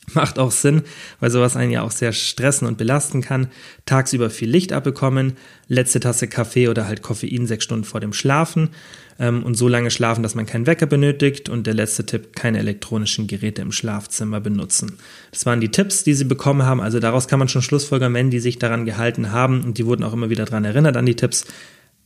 Macht 0.14 0.38
auch 0.38 0.50
Sinn, 0.50 0.82
weil 1.20 1.30
sowas 1.30 1.56
einen 1.56 1.72
ja 1.72 1.82
auch 1.82 1.90
sehr 1.90 2.12
stressen 2.12 2.66
und 2.66 2.78
belasten 2.78 3.20
kann. 3.20 3.48
Tagsüber 3.86 4.30
viel 4.30 4.50
Licht 4.50 4.72
abbekommen, 4.72 5.34
letzte 5.68 6.00
Tasse 6.00 6.28
Kaffee 6.28 6.68
oder 6.68 6.86
halt 6.86 7.02
Koffein 7.02 7.46
sechs 7.46 7.64
Stunden 7.64 7.84
vor 7.84 8.00
dem 8.00 8.12
Schlafen 8.12 8.70
ähm, 9.18 9.42
und 9.42 9.54
so 9.54 9.68
lange 9.68 9.90
schlafen, 9.90 10.22
dass 10.22 10.34
man 10.34 10.46
keinen 10.46 10.66
Wecker 10.66 10.86
benötigt. 10.86 11.48
Und 11.48 11.66
der 11.66 11.74
letzte 11.74 12.06
Tipp, 12.06 12.34
keine 12.34 12.58
elektronischen 12.58 13.26
Geräte 13.26 13.62
im 13.62 13.72
Schlafzimmer 13.72 14.40
benutzen. 14.40 14.98
Das 15.30 15.46
waren 15.46 15.60
die 15.60 15.70
Tipps, 15.70 16.04
die 16.04 16.14
sie 16.14 16.24
bekommen 16.24 16.64
haben. 16.64 16.80
Also 16.80 17.00
daraus 17.00 17.28
kann 17.28 17.38
man 17.38 17.48
schon 17.48 17.62
Schlussfolgern, 17.62 18.14
wenn 18.14 18.30
die 18.30 18.40
sich 18.40 18.58
daran 18.58 18.84
gehalten 18.84 19.32
haben 19.32 19.62
und 19.62 19.78
die 19.78 19.86
wurden 19.86 20.04
auch 20.04 20.12
immer 20.12 20.30
wieder 20.30 20.44
daran 20.44 20.64
erinnert 20.64 20.96
an 20.96 21.06
die 21.06 21.16
Tipps, 21.16 21.44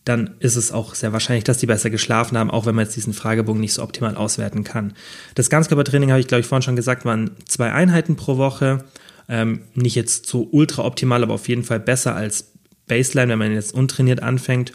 dann 0.05 0.35
ist 0.41 0.57
es 0.57 0.73
auch 0.73 0.95
sehr 0.95 1.13
wahrscheinlich, 1.13 1.45
dass 1.45 1.59
die 1.59 1.67
besser 1.67 1.91
geschlafen 1.91 2.37
haben, 2.37 2.51
auch 2.51 2.67
wenn 2.67 2.75
man 2.75 2.85
jetzt 2.85 2.97
diesen 2.97 3.13
Fragebogen 3.13 3.61
nicht 3.61 3.75
so 3.75 3.83
optimal 3.83 4.17
auswerten 4.17 4.65
kann. 4.65 4.95
Das 5.35 5.49
Ganzkörpertraining 5.49 6.11
habe 6.11 6.21
ich, 6.21 6.27
glaube 6.27 6.41
ich, 6.41 6.47
vorhin 6.47 6.63
schon 6.63 6.77
gesagt, 6.77 7.05
waren 7.05 7.31
zwei 7.47 7.73
Einheiten 7.73 8.17
pro 8.17 8.37
Woche. 8.37 8.85
Ähm, 9.29 9.63
nicht 9.75 9.95
jetzt 9.95 10.27
so 10.27 10.49
ultra 10.51 10.85
optimal, 10.85 11.23
aber 11.23 11.35
auf 11.35 11.49
jeden 11.49 11.63
Fall 11.63 11.79
besser 11.79 12.17
als 12.17 12.53
Baseline, 12.89 13.31
wenn 13.31 13.39
man 13.39 13.53
jetzt 13.53 13.73
untrainiert 13.73 14.23
anfängt. 14.23 14.73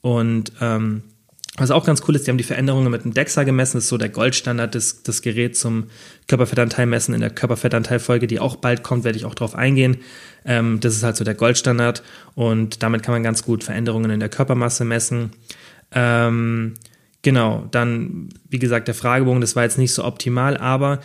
Und 0.00 0.52
ähm, 0.60 1.02
was 1.56 1.70
auch 1.70 1.84
ganz 1.84 2.02
cool 2.06 2.14
ist, 2.14 2.26
die 2.26 2.30
haben 2.30 2.38
die 2.38 2.44
Veränderungen 2.44 2.90
mit 2.90 3.04
dem 3.04 3.14
DEXA 3.14 3.44
gemessen. 3.44 3.78
Das 3.78 3.84
ist 3.84 3.90
so 3.90 3.98
der 3.98 4.10
Goldstandard, 4.10 4.74
das, 4.74 5.02
das 5.02 5.22
Gerät 5.22 5.56
zum 5.56 5.88
Körperfettanteil 6.28 6.86
messen. 6.86 7.14
In 7.14 7.20
der 7.20 7.30
Körperfettanteilfolge, 7.30 8.26
die 8.26 8.38
auch 8.38 8.56
bald 8.56 8.82
kommt, 8.82 9.04
werde 9.04 9.18
ich 9.18 9.24
auch 9.24 9.34
drauf 9.34 9.54
eingehen. 9.54 9.98
Ähm, 10.44 10.78
das 10.80 10.94
ist 10.94 11.02
halt 11.02 11.16
so 11.16 11.24
der 11.24 11.34
Goldstandard 11.34 12.02
und 12.34 12.82
damit 12.82 13.02
kann 13.02 13.12
man 13.12 13.22
ganz 13.22 13.42
gut 13.42 13.64
Veränderungen 13.64 14.10
in 14.10 14.20
der 14.20 14.28
Körpermasse 14.28 14.84
messen. 14.84 15.30
Ähm, 15.92 16.74
genau, 17.22 17.66
dann, 17.70 18.28
wie 18.48 18.58
gesagt, 18.58 18.86
der 18.86 18.94
Fragebogen, 18.94 19.40
das 19.40 19.56
war 19.56 19.64
jetzt 19.64 19.78
nicht 19.78 19.92
so 19.92 20.04
optimal, 20.04 20.56
aber 20.56 21.00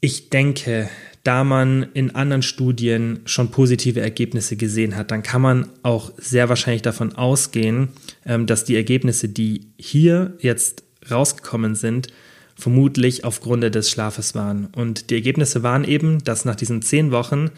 ich 0.00 0.30
denke, 0.30 0.88
da 1.26 1.42
man 1.44 1.88
in 1.94 2.14
anderen 2.14 2.42
Studien 2.42 3.20
schon 3.24 3.50
positive 3.50 4.00
Ergebnisse 4.00 4.56
gesehen 4.56 4.96
hat, 4.96 5.10
dann 5.10 5.22
kann 5.22 5.42
man 5.42 5.68
auch 5.82 6.12
sehr 6.18 6.48
wahrscheinlich 6.48 6.82
davon 6.82 7.16
ausgehen, 7.16 7.88
ähm, 8.24 8.46
dass 8.46 8.64
die 8.64 8.76
Ergebnisse, 8.76 9.28
die 9.28 9.66
hier 9.76 10.34
jetzt 10.38 10.84
rausgekommen 11.10 11.74
sind, 11.74 12.08
vermutlich 12.54 13.24
aufgrund 13.24 13.62
des 13.74 13.90
Schlafes 13.90 14.34
waren. 14.34 14.66
Und 14.76 15.10
die 15.10 15.14
Ergebnisse 15.14 15.62
waren 15.62 15.84
eben, 15.84 16.22
dass 16.24 16.44
nach 16.44 16.54
diesen 16.54 16.80
zehn 16.82 17.10
Wochen 17.10 17.50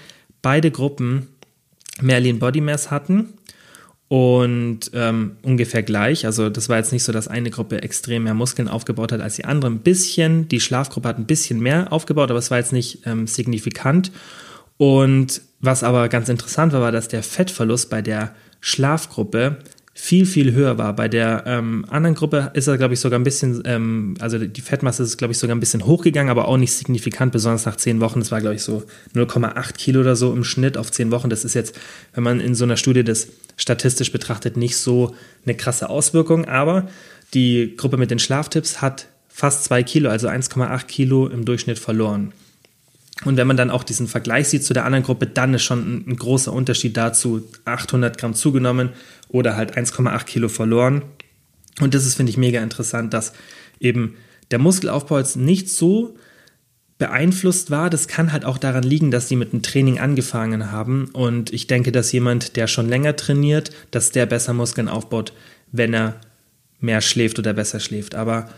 beide 0.43 0.71
Gruppen 0.71 1.29
mehr 2.01 2.21
Lean 2.21 2.39
Body 2.39 2.61
Mass 2.61 2.91
hatten 2.91 3.35
und 4.09 4.91
ähm, 4.95 5.37
ungefähr 5.43 5.83
gleich. 5.83 6.25
Also 6.25 6.49
das 6.49 6.69
war 6.69 6.79
jetzt 6.79 6.93
nicht 6.93 7.05
so, 7.05 7.13
dass 7.13 7.29
eine 7.29 7.51
Gruppe 7.51 7.83
extrem 7.83 8.25
mehr 8.25 8.35
Muskeln 8.35 8.69
aufgebaut 8.69 9.13
hat 9.13 9.21
als 9.21 9.37
die 9.37 9.45
andere. 9.45 9.71
Ein 9.71 9.81
bisschen, 9.81 10.49
die 10.49 10.61
Schlafgruppe 10.61 11.09
hat 11.09 11.19
ein 11.19 11.27
bisschen 11.27 11.61
mehr 11.61 11.93
aufgebaut, 11.93 12.31
aber 12.31 12.39
es 12.39 12.51
war 12.51 12.59
jetzt 12.59 12.73
nicht 12.73 13.07
ähm, 13.07 13.27
signifikant. 13.27 14.11
Und 14.79 15.43
was 15.61 15.83
aber 15.83 16.09
ganz 16.09 16.29
interessant 16.29 16.73
war, 16.73 16.81
war, 16.81 16.93
dass 16.93 17.09
der 17.09 17.23
Fettverlust 17.23 17.91
bei 17.91 18.01
der 18.01 18.35
Schlafgruppe 18.61 19.59
viel, 20.01 20.27
viel 20.27 20.53
höher 20.53 20.79
war. 20.79 20.95
Bei 20.95 21.09
der 21.09 21.43
ähm, 21.45 21.85
anderen 21.91 22.15
Gruppe 22.15 22.53
ist 22.55 22.69
er, 22.69 22.79
glaube 22.79 22.95
ich, 22.95 23.01
sogar 23.01 23.19
ein 23.19 23.25
bisschen, 23.25 23.61
ähm, 23.65 24.15
also 24.21 24.39
die 24.39 24.61
Fettmasse 24.61 25.03
ist, 25.03 25.19
glaube 25.19 25.33
ich, 25.33 25.39
sogar 25.39 25.57
ein 25.57 25.61
bisschen 25.61 25.85
hochgegangen, 25.85 26.31
aber 26.31 26.47
auch 26.47 26.57
nicht 26.57 26.73
signifikant, 26.73 27.33
besonders 27.33 27.67
nach 27.67 27.75
zehn 27.75 28.01
Wochen. 28.01 28.21
Das 28.21 28.31
war, 28.31 28.41
glaube 28.41 28.55
ich, 28.55 28.63
so 28.63 28.85
0,8 29.17 29.73
Kilo 29.73 30.01
oder 30.01 30.15
so 30.15 30.33
im 30.33 30.45
Schnitt 30.45 30.79
auf 30.79 30.93
zehn 30.93 31.11
Wochen. 31.11 31.31
Das 31.31 31.45
ist 31.45 31.55
jetzt, 31.55 31.77
wenn 32.15 32.23
man 32.23 32.39
in 32.39 32.55
so 32.55 32.63
einer 32.63 32.77
Studie 32.77 33.03
das 33.03 33.27
statistisch 33.57 34.13
betrachtet, 34.13 34.57
nicht 34.57 34.77
so 34.77 35.17
eine 35.45 35.57
krasse 35.57 35.91
Auswirkung. 35.91 36.45
Aber 36.45 36.89
die 37.35 37.75
Gruppe 37.77 37.97
mit 37.97 38.13
den 38.13 38.21
Schlaftipps 38.21 38.81
hat 38.81 39.09
fast 39.29 39.65
zwei 39.65 39.83
Kilo, 39.83 40.11
also 40.11 40.29
1,8 40.29 40.87
Kilo 40.87 41.27
im 41.27 41.45
Durchschnitt 41.45 41.81
verloren. 41.81 42.33
Und 43.25 43.37
wenn 43.37 43.47
man 43.47 43.57
dann 43.57 43.71
auch 43.71 43.83
diesen 43.83 44.07
Vergleich 44.07 44.49
sieht 44.49 44.65
zu 44.65 44.75
der 44.75 44.85
anderen 44.85 45.05
Gruppe, 45.05 45.27
dann 45.27 45.55
ist 45.55 45.65
schon 45.65 46.05
ein, 46.07 46.17
großer 46.17 46.53
Unterschied 46.53 46.97
dazu. 46.97 47.43
800 47.65 48.17
Gramm 48.17 48.35
zugenommen 48.35 48.91
oder 49.29 49.57
halt 49.57 49.77
1,8 49.77 50.25
Kilo 50.25 50.49
verloren. 50.49 51.03
Und 51.81 51.95
das 51.95 52.07
ist, 52.07 52.15
finde 52.15 52.31
ich, 52.31 52.37
mega 52.37 52.63
interessant, 52.63 53.13
dass 53.13 53.33
eben 53.81 54.17
der 54.51 54.59
Muskelaufbau 54.59 55.19
jetzt 55.19 55.37
nicht 55.37 55.69
so 55.69 56.17
beeinflusst 56.99 57.71
war, 57.71 57.91
das 57.91 58.09
kann 58.09 58.33
halt 58.33 58.45
auch 58.45 58.59
daran 58.59 58.83
liegen, 58.83 59.11
dass 59.11 59.29
die 59.29 59.37
mit 59.37 59.53
dem 59.53 59.63
Training 59.63 59.99
angefangen 59.99 60.73
haben. 60.73 61.09
Und 61.13 61.53
ich 61.53 61.69
denke, 61.69 61.93
dass 61.93 62.11
jemand, 62.11 62.57
der 62.57 62.67
schon 62.67 62.89
länger 62.89 63.15
trainiert, 63.15 63.71
dass 63.93 64.11
der 64.11 64.27
besser 64.27 64.53
Muskeln 64.53 64.89
aufbaut, 64.89 65.33
wenn 65.71 65.95
er 65.95 66.21
mehr 66.81 67.01
schläft 67.01 67.39
oder 67.39 67.53
besser 67.53 67.79
schläft. 67.79 68.17
Aber 68.17 68.49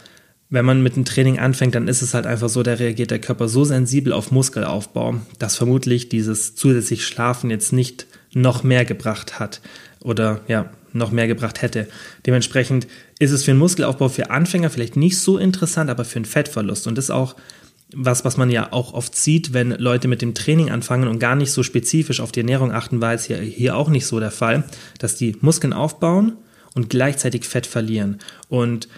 wenn 0.50 0.64
man 0.64 0.83
mit 0.83 0.97
dem 0.97 1.04
Training 1.04 1.38
anfängt, 1.38 1.76
dann 1.76 1.87
ist 1.88 2.02
es 2.02 2.12
halt 2.12 2.26
einfach 2.26 2.49
so, 2.49 2.62
da 2.64 2.75
reagiert 2.75 3.12
der 3.12 3.21
Körper 3.21 3.49
so 3.49 3.64
sensibel 3.64 4.12
auf 4.12 4.33
Muskelaufbau, 4.33 5.21
dass 5.38 5.57
vermutlich 5.57 6.09
dieses 6.09 6.57
zusätzlich 6.57 7.07
Schlafen 7.07 7.50
jetzt 7.50 7.73
nicht 7.73 8.07
noch 8.35 8.64
mehr 8.64 8.85
gebracht 8.85 9.38
hat 9.38 9.61
oder 10.00 10.40
ja, 10.49 10.71
noch 10.92 11.12
mehr 11.12 11.28
gebracht 11.28 11.62
hätte. 11.62 11.87
Dementsprechend 12.26 12.88
ist 13.21 13.30
es 13.30 13.45
für 13.45 13.52
den 13.52 13.59
Muskelaufbau 13.59 14.09
für 14.09 14.30
Anfänger 14.30 14.71
vielleicht 14.71 14.97
nicht 14.97 15.19
so 15.21 15.38
interessant, 15.38 15.88
aber 15.88 16.04
für 16.04 16.16
einen 16.16 16.25
Fettverlust. 16.25 16.88
Und 16.88 16.99
das 16.99 17.07
ist 17.07 17.11
auch 17.11 17.37
was, 17.95 18.25
was 18.25 18.37
man 18.37 18.50
ja 18.50 18.73
auch 18.73 18.92
oft 18.92 19.16
sieht, 19.16 19.52
wenn 19.52 19.71
Leute 19.71 20.09
mit 20.09 20.23
dem 20.23 20.35
Training 20.35 20.71
anfangen 20.71 21.09
und 21.09 21.19
gar 21.19 21.35
nicht 21.35 21.52
so 21.52 21.62
spezifisch 21.62 22.21
auf 22.21 22.33
die 22.33 22.40
Ernährung 22.40 22.73
achten, 22.73 23.00
war 23.00 23.14
es 23.14 23.25
hier, 23.25 23.38
hier 23.38 23.76
auch 23.76 23.88
nicht 23.88 24.07
so 24.07 24.21
der 24.21 24.30
Fall, 24.30 24.64
dass 24.99 25.16
die 25.16 25.37
Muskeln 25.40 25.73
aufbauen 25.73 26.37
und 26.75 26.88
gleichzeitig 26.88 27.45
Fett 27.45 27.66
verlieren. 27.66 28.19
Und 28.49 28.88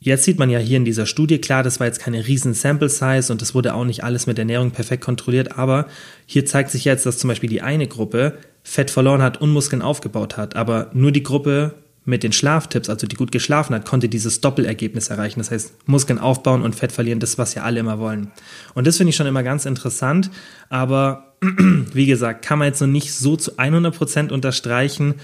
Jetzt 0.00 0.24
sieht 0.24 0.38
man 0.38 0.48
ja 0.48 0.58
hier 0.60 0.76
in 0.76 0.84
dieser 0.84 1.06
Studie, 1.06 1.38
klar, 1.38 1.62
das 1.62 1.80
war 1.80 1.86
jetzt 1.86 1.98
keine 1.98 2.26
riesen 2.26 2.54
Sample 2.54 2.88
Size 2.88 3.32
und 3.32 3.42
das 3.42 3.54
wurde 3.54 3.74
auch 3.74 3.84
nicht 3.84 4.04
alles 4.04 4.26
mit 4.26 4.38
Ernährung 4.38 4.70
perfekt 4.70 5.04
kontrolliert, 5.04 5.58
aber 5.58 5.88
hier 6.24 6.46
zeigt 6.46 6.70
sich 6.70 6.84
jetzt, 6.84 7.04
dass 7.04 7.18
zum 7.18 7.28
Beispiel 7.28 7.50
die 7.50 7.62
eine 7.62 7.88
Gruppe 7.88 8.38
Fett 8.62 8.90
verloren 8.90 9.22
hat 9.22 9.40
und 9.40 9.50
Muskeln 9.50 9.82
aufgebaut 9.82 10.36
hat, 10.36 10.54
aber 10.54 10.90
nur 10.92 11.10
die 11.10 11.24
Gruppe 11.24 11.74
mit 12.04 12.22
den 12.22 12.32
Schlaftipps, 12.32 12.88
also 12.88 13.06
die 13.06 13.16
gut 13.16 13.32
geschlafen 13.32 13.74
hat, 13.74 13.84
konnte 13.84 14.08
dieses 14.08 14.40
Doppelergebnis 14.40 15.10
erreichen. 15.10 15.40
Das 15.40 15.50
heißt, 15.50 15.86
Muskeln 15.86 16.18
aufbauen 16.18 16.62
und 16.62 16.74
Fett 16.74 16.90
verlieren, 16.90 17.20
das, 17.20 17.36
was 17.36 17.54
ja 17.54 17.64
alle 17.64 17.80
immer 17.80 17.98
wollen. 17.98 18.30
Und 18.74 18.86
das 18.86 18.96
finde 18.96 19.10
ich 19.10 19.16
schon 19.16 19.26
immer 19.26 19.42
ganz 19.42 19.66
interessant, 19.66 20.30
aber 20.70 21.34
wie 21.92 22.06
gesagt, 22.06 22.44
kann 22.44 22.58
man 22.58 22.68
jetzt 22.68 22.80
noch 22.80 22.88
nicht 22.88 23.12
so 23.12 23.36
zu 23.36 23.58
100 23.58 23.94
Prozent 23.94 24.32
unterstreichen, 24.32 25.16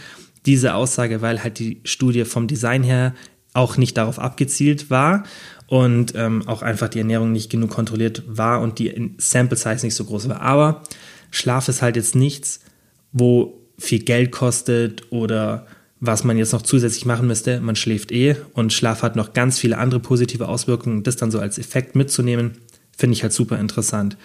diese 0.45 0.75
Aussage, 0.75 1.23
weil 1.23 1.43
halt 1.43 1.59
die 1.59 1.81
Studie 1.85 2.27
vom 2.27 2.49
Design 2.49 2.83
her 2.83 3.15
auch 3.55 3.77
nicht 3.77 3.97
darauf 3.97 4.19
abgezielt 4.19 4.91
war 4.91 5.25
und 5.67 6.13
ähm, 6.15 6.47
auch 6.47 6.63
einfach 6.63 6.89
die 6.89 6.99
Ernährung 6.99 7.33
nicht 7.33 7.51
genug 7.51 7.71
kontrolliert 7.71 8.23
war 8.27 8.61
und 8.61 8.79
die 8.79 9.13
Sample 9.17 9.57
Size 9.57 9.87
nicht 9.87 9.95
so 9.95 10.05
groß 10.05 10.29
war. 10.29 10.43
Aber 10.43 10.83
Schlaf 11.31 11.69
ist 11.69 11.81
halt 11.81 11.97
jetzt 11.97 12.15
nichts, 12.15 12.61
wo 13.13 13.61
viel 13.79 14.01
Geld 14.01 14.31
kostet 14.31 15.11
oder 15.11 15.67
was 16.01 16.25
man 16.25 16.37
jetzt 16.37 16.53
noch 16.53 16.63
zusätzlich 16.63 17.07
machen 17.07 17.27
müsste. 17.27 17.61
Man 17.61 17.77
schläft 17.77 18.13
eh 18.13 18.37
und 18.53 18.73
Schlaf 18.73 19.03
hat 19.03 19.17
noch 19.17 19.33
ganz 19.33 19.59
viele 19.59 19.79
andere 19.79 20.01
positive 20.01 20.49
Auswirkungen. 20.49 21.03
Das 21.03 21.17
dann 21.17 21.31
so 21.31 21.39
als 21.39 21.59
Effekt 21.59 21.97
mitzunehmen, 21.97 22.59
finde 22.97 23.15
ich 23.15 23.23
halt 23.23 23.33
super 23.33 23.59
interessant. 23.59 24.17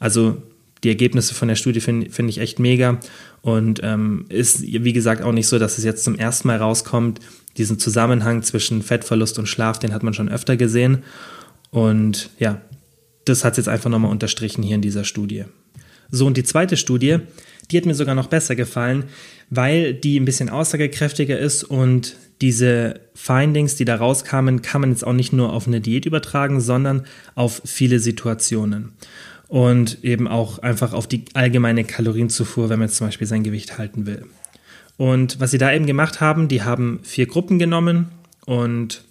Also 0.00 0.42
die 0.84 0.88
Ergebnisse 0.88 1.34
von 1.34 1.48
der 1.48 1.56
Studie 1.56 1.80
finde 1.80 2.10
find 2.10 2.28
ich 2.30 2.38
echt 2.38 2.58
mega 2.58 2.98
und 3.42 3.80
ähm, 3.82 4.26
ist, 4.28 4.62
wie 4.62 4.92
gesagt, 4.92 5.22
auch 5.22 5.32
nicht 5.32 5.48
so, 5.48 5.58
dass 5.58 5.78
es 5.78 5.84
jetzt 5.84 6.04
zum 6.04 6.16
ersten 6.16 6.48
Mal 6.48 6.58
rauskommt. 6.58 7.20
Diesen 7.58 7.78
Zusammenhang 7.78 8.42
zwischen 8.42 8.82
Fettverlust 8.82 9.38
und 9.38 9.46
Schlaf, 9.46 9.78
den 9.78 9.92
hat 9.92 10.02
man 10.02 10.14
schon 10.14 10.28
öfter 10.28 10.56
gesehen. 10.56 11.02
Und 11.70 12.30
ja, 12.38 12.60
das 13.24 13.44
hat 13.44 13.54
es 13.54 13.58
jetzt 13.58 13.68
einfach 13.68 13.90
nochmal 13.90 14.10
unterstrichen 14.10 14.62
hier 14.62 14.76
in 14.76 14.82
dieser 14.82 15.04
Studie. 15.04 15.44
So, 16.10 16.26
und 16.26 16.36
die 16.36 16.44
zweite 16.44 16.76
Studie, 16.76 17.18
die 17.70 17.76
hat 17.76 17.84
mir 17.84 17.94
sogar 17.94 18.14
noch 18.14 18.28
besser 18.28 18.56
gefallen, 18.56 19.04
weil 19.50 19.92
die 19.92 20.18
ein 20.18 20.24
bisschen 20.24 20.48
aussagekräftiger 20.48 21.38
ist 21.38 21.64
und 21.64 22.16
diese 22.40 23.00
Findings, 23.14 23.74
die 23.74 23.84
da 23.84 23.96
rauskamen, 23.96 24.62
kann 24.62 24.80
man 24.80 24.90
jetzt 24.90 25.04
auch 25.04 25.12
nicht 25.12 25.32
nur 25.32 25.52
auf 25.52 25.66
eine 25.66 25.80
Diät 25.80 26.06
übertragen, 26.06 26.60
sondern 26.60 27.04
auf 27.34 27.60
viele 27.64 27.98
Situationen 27.98 28.92
und 29.48 30.04
eben 30.04 30.28
auch 30.28 30.58
einfach 30.60 30.92
auf 30.92 31.06
die 31.06 31.24
allgemeine 31.34 31.84
Kalorienzufuhr, 31.84 32.68
wenn 32.68 32.78
man 32.78 32.88
jetzt 32.88 32.96
zum 32.96 33.08
Beispiel 33.08 33.26
sein 33.26 33.42
Gewicht 33.42 33.78
halten 33.78 34.06
will. 34.06 34.24
Und 34.98 35.40
was 35.40 35.52
sie 35.52 35.58
da 35.58 35.72
eben 35.72 35.86
gemacht 35.86 36.20
haben, 36.20 36.48
die 36.48 36.62
haben 36.62 37.00
vier 37.02 37.26
Gruppen 37.26 37.58
genommen 37.58 38.08
und 38.44 39.04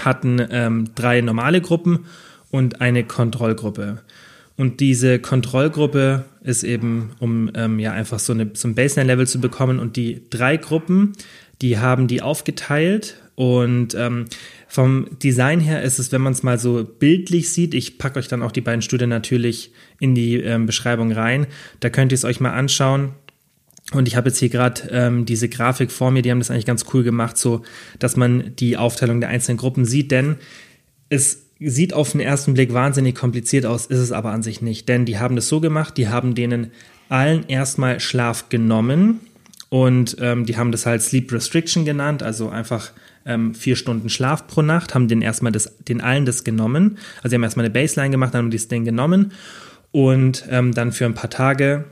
hatten 0.00 0.40
ähm, 0.50 0.90
drei 0.94 1.20
normale 1.20 1.60
Gruppen 1.60 2.06
und 2.50 2.80
eine 2.80 3.04
Kontrollgruppe. 3.04 4.00
Und 4.56 4.80
diese 4.80 5.18
Kontrollgruppe 5.18 6.24
ist 6.42 6.64
eben, 6.64 7.10
um 7.18 7.50
ähm, 7.54 7.78
ja 7.78 7.92
einfach 7.92 8.18
so, 8.18 8.32
eine, 8.32 8.50
so 8.54 8.68
ein 8.68 8.74
Baseline-Level 8.74 9.26
zu 9.26 9.40
bekommen. 9.40 9.78
Und 9.78 9.96
die 9.96 10.22
drei 10.30 10.56
Gruppen, 10.56 11.12
die 11.60 11.78
haben 11.78 12.06
die 12.06 12.22
aufgeteilt 12.22 13.16
und 13.38 13.94
ähm, 13.94 14.24
vom 14.66 15.06
Design 15.22 15.60
her 15.60 15.82
ist 15.82 16.00
es, 16.00 16.10
wenn 16.10 16.20
man 16.20 16.32
es 16.32 16.42
mal 16.42 16.58
so 16.58 16.82
bildlich 16.82 17.50
sieht, 17.50 17.72
ich 17.72 17.96
packe 17.96 18.18
euch 18.18 18.26
dann 18.26 18.42
auch 18.42 18.50
die 18.50 18.60
beiden 18.60 18.82
Studien 18.82 19.10
natürlich 19.10 19.70
in 20.00 20.16
die 20.16 20.40
ähm, 20.40 20.66
Beschreibung 20.66 21.12
rein, 21.12 21.46
da 21.78 21.88
könnt 21.88 22.10
ihr 22.10 22.16
es 22.16 22.24
euch 22.24 22.40
mal 22.40 22.50
anschauen. 22.50 23.10
Und 23.92 24.06
ich 24.06 24.16
habe 24.16 24.28
jetzt 24.28 24.38
hier 24.38 24.50
gerade 24.50 24.82
ähm, 24.90 25.24
diese 25.24 25.48
Grafik 25.48 25.90
vor 25.90 26.10
mir, 26.10 26.22
die 26.22 26.30
haben 26.30 26.40
das 26.40 26.50
eigentlich 26.50 26.66
ganz 26.66 26.84
cool 26.92 27.02
gemacht, 27.02 27.38
so 27.38 27.62
dass 27.98 28.16
man 28.16 28.54
die 28.56 28.76
Aufteilung 28.76 29.20
der 29.20 29.30
einzelnen 29.30 29.56
Gruppen 29.56 29.84
sieht, 29.84 30.10
denn 30.10 30.36
es 31.08 31.46
sieht 31.58 31.94
auf 31.94 32.12
den 32.12 32.20
ersten 32.20 32.54
Blick 32.54 32.72
wahnsinnig 32.72 33.14
kompliziert 33.14 33.64
aus, 33.66 33.86
ist 33.86 33.98
es 33.98 34.12
aber 34.12 34.30
an 34.30 34.42
sich 34.42 34.60
nicht, 34.60 34.88
denn 34.88 35.06
die 35.06 35.18
haben 35.18 35.36
das 35.36 35.48
so 35.48 35.60
gemacht, 35.60 35.96
die 35.96 36.08
haben 36.08 36.34
denen 36.34 36.70
allen 37.08 37.48
erstmal 37.48 37.98
Schlaf 37.98 38.50
genommen 38.50 39.20
und 39.70 40.16
ähm, 40.20 40.44
die 40.44 40.56
haben 40.56 40.70
das 40.70 40.86
halt 40.86 41.02
Sleep 41.02 41.32
Restriction 41.32 41.84
genannt, 41.84 42.22
also 42.22 42.50
einfach 42.50 42.92
ähm, 43.24 43.54
vier 43.54 43.76
Stunden 43.76 44.08
Schlaf 44.08 44.46
pro 44.46 44.62
Nacht, 44.62 44.94
haben 44.94 45.08
den 45.08 45.22
erstmal 45.22 45.52
das, 45.52 45.76
den 45.78 46.00
allen 46.00 46.26
das 46.26 46.44
genommen. 46.44 46.98
Also 47.18 47.30
sie 47.30 47.34
haben 47.36 47.42
erstmal 47.42 47.66
eine 47.66 47.72
Baseline 47.72 48.10
gemacht, 48.10 48.34
dann 48.34 48.44
haben 48.44 48.50
die 48.50 48.56
das 48.56 48.68
Ding 48.68 48.84
genommen 48.84 49.32
und 49.90 50.44
ähm, 50.50 50.72
dann 50.72 50.92
für 50.92 51.06
ein 51.06 51.14
paar 51.14 51.30
Tage, 51.30 51.84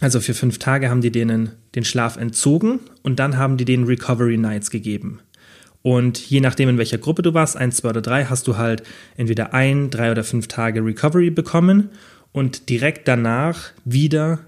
also 0.00 0.20
für 0.20 0.34
fünf 0.34 0.58
Tage 0.58 0.90
haben 0.90 1.00
die 1.00 1.10
denen 1.10 1.52
den 1.74 1.84
Schlaf 1.84 2.16
entzogen 2.16 2.80
und 3.02 3.18
dann 3.18 3.36
haben 3.36 3.56
die 3.56 3.64
denen 3.64 3.84
Recovery 3.84 4.36
Nights 4.36 4.70
gegeben. 4.70 5.20
Und 5.82 6.18
je 6.18 6.40
nachdem, 6.40 6.68
in 6.68 6.78
welcher 6.78 6.98
Gruppe 6.98 7.22
du 7.22 7.34
warst, 7.34 7.56
eins, 7.56 7.76
zwei 7.76 7.90
oder 7.90 8.02
drei, 8.02 8.24
hast 8.26 8.46
du 8.46 8.56
halt 8.56 8.82
entweder 9.16 9.54
ein, 9.54 9.90
drei 9.90 10.10
oder 10.10 10.24
fünf 10.24 10.48
Tage 10.48 10.84
Recovery 10.84 11.30
bekommen 11.30 11.90
und 12.32 12.68
direkt 12.68 13.08
danach 13.08 13.70
wieder 13.84 14.40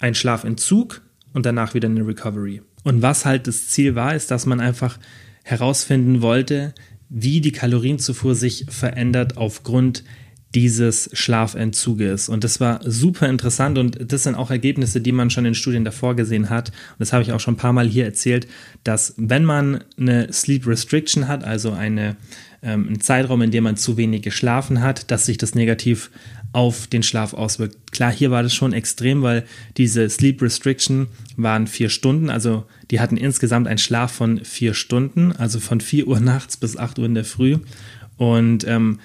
ein 0.00 0.14
Schlafentzug 0.14 1.02
und 1.32 1.46
danach 1.46 1.74
wieder 1.74 1.88
eine 1.88 2.06
Recovery. 2.06 2.62
Und 2.84 3.02
was 3.02 3.24
halt 3.24 3.46
das 3.46 3.68
Ziel 3.68 3.94
war, 3.94 4.14
ist, 4.14 4.30
dass 4.30 4.46
man 4.46 4.60
einfach 4.60 4.98
herausfinden 5.44 6.22
wollte, 6.22 6.74
wie 7.08 7.40
die 7.40 7.52
Kalorienzufuhr 7.52 8.34
sich 8.34 8.66
verändert 8.68 9.36
aufgrund 9.36 10.04
dieses 10.54 11.10
Schlafentzuges. 11.12 12.28
Und 12.28 12.42
das 12.42 12.58
war 12.60 12.80
super 12.84 13.28
interessant 13.28 13.76
und 13.76 14.12
das 14.12 14.22
sind 14.22 14.34
auch 14.34 14.50
Ergebnisse, 14.50 15.00
die 15.00 15.12
man 15.12 15.30
schon 15.30 15.44
in 15.44 15.54
Studien 15.54 15.84
davor 15.84 16.16
gesehen 16.16 16.48
hat. 16.48 16.70
Und 16.70 17.00
das 17.00 17.12
habe 17.12 17.22
ich 17.22 17.32
auch 17.32 17.40
schon 17.40 17.54
ein 17.54 17.58
paar 17.58 17.74
Mal 17.74 17.86
hier 17.86 18.04
erzählt, 18.04 18.48
dass 18.82 19.14
wenn 19.18 19.44
man 19.44 19.84
eine 19.98 20.32
Sleep 20.32 20.66
Restriction 20.66 21.28
hat, 21.28 21.44
also 21.44 21.72
eine, 21.72 22.16
ähm, 22.62 22.86
einen 22.86 23.00
Zeitraum, 23.00 23.42
in 23.42 23.50
dem 23.50 23.64
man 23.64 23.76
zu 23.76 23.98
wenig 23.98 24.22
geschlafen 24.22 24.80
hat, 24.80 25.10
dass 25.10 25.26
sich 25.26 25.36
das 25.36 25.54
negativ 25.54 26.10
auf 26.52 26.86
den 26.86 27.02
Schlaf 27.02 27.34
auswirkt. 27.34 27.92
Klar, 27.92 28.10
hier 28.10 28.30
war 28.30 28.42
das 28.42 28.54
schon 28.54 28.72
extrem, 28.72 29.20
weil 29.22 29.44
diese 29.76 30.08
Sleep 30.08 30.40
Restriction 30.40 31.08
waren 31.36 31.66
vier 31.66 31.90
Stunden, 31.90 32.30
also 32.30 32.64
die 32.90 33.00
hatten 33.00 33.18
insgesamt 33.18 33.68
einen 33.68 33.78
Schlaf 33.78 34.12
von 34.12 34.42
vier 34.44 34.72
Stunden, 34.72 35.32
also 35.32 35.60
von 35.60 35.82
4 35.82 36.08
Uhr 36.08 36.20
nachts 36.20 36.56
bis 36.56 36.78
8 36.78 36.98
Uhr 36.98 37.04
in 37.04 37.14
der 37.14 37.26
Früh. 37.26 37.58
Und 38.16 38.66
ähm, 38.66 38.98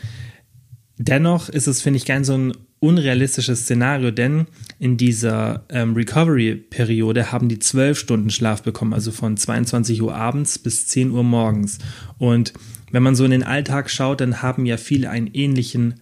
dennoch 0.97 1.49
ist 1.49 1.67
es, 1.67 1.81
finde 1.81 1.97
ich, 1.97 2.05
kein 2.05 2.23
so 2.23 2.33
ein 2.33 2.53
unrealistisches 2.79 3.61
Szenario, 3.61 4.11
denn 4.11 4.45
in 4.77 4.97
dieser 4.97 5.63
ähm, 5.69 5.93
Recovery-Periode 5.93 7.31
haben 7.31 7.47
die 7.47 7.59
zwölf 7.59 7.97
Stunden 7.97 8.29
Schlaf 8.29 8.61
bekommen, 8.61 8.93
also 8.93 9.11
von 9.11 9.37
22 9.37 10.01
Uhr 10.01 10.13
abends 10.13 10.59
bis 10.59 10.87
10 10.87 11.11
Uhr 11.11 11.23
morgens. 11.23 11.77
Und 12.17 12.53
wenn 12.91 13.03
man 13.03 13.15
so 13.15 13.23
in 13.23 13.31
den 13.31 13.43
Alltag 13.43 13.89
schaut, 13.89 14.19
dann 14.19 14.41
haben 14.41 14.65
ja 14.65 14.77
viele 14.77 15.09
einen 15.09 15.27
ähnlichen 15.27 16.01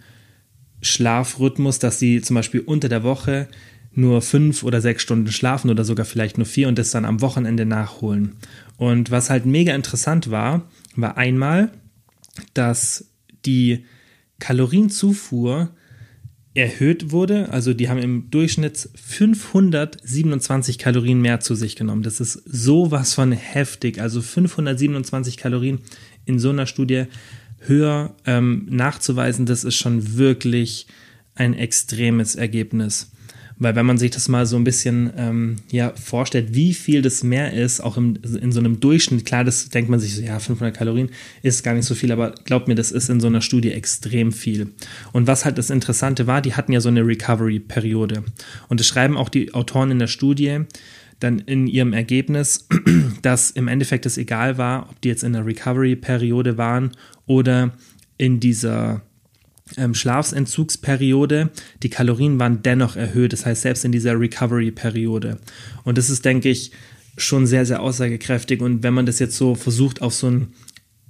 Schlafrhythmus, 0.82 1.78
dass 1.78 2.00
sie 2.00 2.22
zum 2.22 2.36
Beispiel 2.36 2.62
unter 2.62 2.90
der 2.90 3.04
Woche 3.04 3.48
nur 3.94 4.22
fünf 4.22 4.64
oder 4.64 4.82
sechs 4.82 5.04
Stunden 5.04 5.32
schlafen 5.32 5.70
oder 5.70 5.84
sogar 5.84 6.06
vielleicht 6.06 6.38
nur 6.38 6.48
vier 6.48 6.68
und 6.68 6.80
das 6.80 6.92
dann 6.92 7.06
am 7.06 7.22
Wochenende 7.22 7.66
nachholen. 7.66 8.38
Und 8.78 9.12
was 9.12 9.30
halt 9.30 9.46
mega 9.46 9.76
interessant 9.76 10.32
war, 10.32 10.68
war 10.96 11.18
einmal, 11.18 11.72
dass 12.54 13.06
die 13.46 13.86
Kalorienzufuhr 14.42 15.70
erhöht 16.54 17.12
wurde. 17.12 17.50
Also 17.50 17.74
die 17.74 17.88
haben 17.88 18.00
im 18.00 18.30
Durchschnitt 18.30 18.90
527 18.96 20.78
Kalorien 20.78 21.22
mehr 21.22 21.40
zu 21.40 21.56
sich 21.56 21.78
genommen. 21.78 22.04
Das 22.04 22.20
ist 22.20 22.34
sowas 22.46 23.14
von 23.14 23.32
heftig. 23.32 24.02
Also 24.02 24.22
527 24.22 25.38
Kalorien 25.38 25.80
in 26.26 26.40
so 26.40 26.50
einer 26.50 26.66
Studie 26.66 27.06
höher 27.60 28.16
ähm, 28.26 28.66
nachzuweisen, 28.70 29.46
das 29.46 29.64
ist 29.64 29.76
schon 29.76 30.18
wirklich 30.18 30.88
ein 31.36 31.54
extremes 31.54 32.36
Ergebnis. 32.36 33.12
Weil 33.62 33.76
wenn 33.76 33.86
man 33.86 34.00
sich 34.00 34.10
das 34.10 34.28
mal 34.28 34.48
so 34.48 34.56
ein 34.56 34.64
bisschen 34.64 35.14
ähm, 35.16 35.58
ja, 35.70 35.94
vorstellt, 35.94 36.56
wie 36.56 36.74
viel 36.74 37.04
das 37.04 37.24
mehr 37.24 37.54
ist, 37.54 37.80
auch 37.80 37.96
im, 37.96 38.18
in 38.24 38.52
so 38.52 38.60
einem 38.60 38.80
Durchschnitt, 38.80 39.24
klar, 39.24 39.44
das 39.44 39.70
denkt 39.70 39.88
man 39.88 40.00
sich 40.00 40.16
so, 40.16 40.24
ja, 40.24 40.40
500 40.40 40.76
Kalorien 40.76 41.12
ist 41.44 41.64
gar 41.64 41.76
nicht 41.76 41.86
so 41.86 41.94
viel, 41.94 42.12
aber 42.12 42.34
glaubt 42.44 42.68
mir, 42.68 42.74
das 42.74 42.92
ist 42.92 43.10
in 43.10 43.20
so 43.20 43.28
einer 43.28 43.42
Studie 43.42 43.72
extrem 43.72 44.32
viel. 44.32 44.72
Und 45.14 45.28
was 45.28 45.46
halt 45.46 45.60
das 45.60 45.70
Interessante 45.70 46.26
war, 46.26 46.42
die 46.42 46.56
hatten 46.56 46.72
ja 46.74 46.82
so 46.82 46.90
eine 46.90 47.06
Recovery-Periode. 47.06 48.24
Und 48.68 48.80
das 48.80 48.88
schreiben 48.88 49.16
auch 49.16 49.30
die 49.30 49.54
Autoren 49.54 49.92
in 49.92 50.00
der 50.00 50.08
Studie, 50.08 50.62
dann 51.20 51.38
in 51.38 51.68
ihrem 51.68 51.94
Ergebnis, 51.94 52.68
dass 53.22 53.52
im 53.52 53.68
Endeffekt 53.68 54.08
es 54.08 54.18
egal 54.18 54.58
war, 54.58 54.90
ob 54.90 55.00
die 55.02 55.10
jetzt 55.10 55.24
in 55.24 55.34
der 55.34 55.46
Recovery-Periode 55.46 56.58
waren 56.58 56.94
oder 57.28 57.74
in 58.18 58.40
dieser 58.40 59.04
ähm, 59.78 59.94
Schlafentzugsperiode, 59.94 61.50
die 61.84 61.90
Kalorien 61.90 62.40
waren 62.40 62.64
dennoch 62.64 62.96
erhöht. 62.96 63.34
Das 63.34 63.46
heißt, 63.46 63.62
selbst 63.62 63.86
in 63.86 63.92
dieser 63.92 64.20
Recovery-Periode. 64.20 65.38
Und 65.84 65.98
das 65.98 66.10
ist, 66.10 66.26
denke 66.26 66.50
ich, 66.50 66.72
schon 67.18 67.48
sehr, 67.48 67.66
sehr 67.66 67.82
aussagekräftig. 67.82 68.62
Und 68.62 68.84
wenn 68.84 68.94
man 68.94 69.06
das 69.06 69.20
jetzt 69.20 69.38
so 69.38 69.56
versucht, 69.56 70.02
auf 70.02 70.14
so 70.14 70.30
ein 70.30 70.54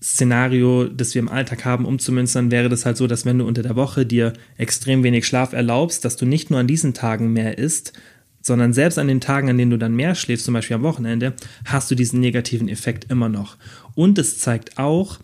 Szenario, 0.03 0.85
das 0.85 1.13
wir 1.13 1.21
im 1.21 1.29
Alltag 1.29 1.63
haben, 1.63 1.85
umzumünzen, 1.85 2.49
wäre 2.49 2.69
das 2.69 2.85
halt 2.85 2.97
so, 2.97 3.05
dass 3.05 3.25
wenn 3.25 3.37
du 3.37 3.45
unter 3.45 3.61
der 3.61 3.75
Woche 3.75 4.05
dir 4.05 4.33
extrem 4.57 5.03
wenig 5.03 5.27
Schlaf 5.27 5.53
erlaubst, 5.53 6.05
dass 6.05 6.17
du 6.17 6.25
nicht 6.25 6.49
nur 6.49 6.59
an 6.59 6.67
diesen 6.67 6.95
Tagen 6.95 7.31
mehr 7.33 7.59
isst, 7.59 7.93
sondern 8.41 8.73
selbst 8.73 8.97
an 8.97 9.07
den 9.07 9.21
Tagen, 9.21 9.49
an 9.49 9.57
denen 9.59 9.69
du 9.69 9.77
dann 9.77 9.95
mehr 9.95 10.15
schläfst, 10.15 10.45
zum 10.45 10.55
Beispiel 10.55 10.75
am 10.75 10.81
Wochenende, 10.81 11.33
hast 11.65 11.91
du 11.91 11.95
diesen 11.95 12.19
negativen 12.19 12.67
Effekt 12.67 13.11
immer 13.11 13.29
noch. 13.29 13.57
Und 13.93 14.17
es 14.17 14.39
zeigt 14.39 14.79
auch, 14.79 15.19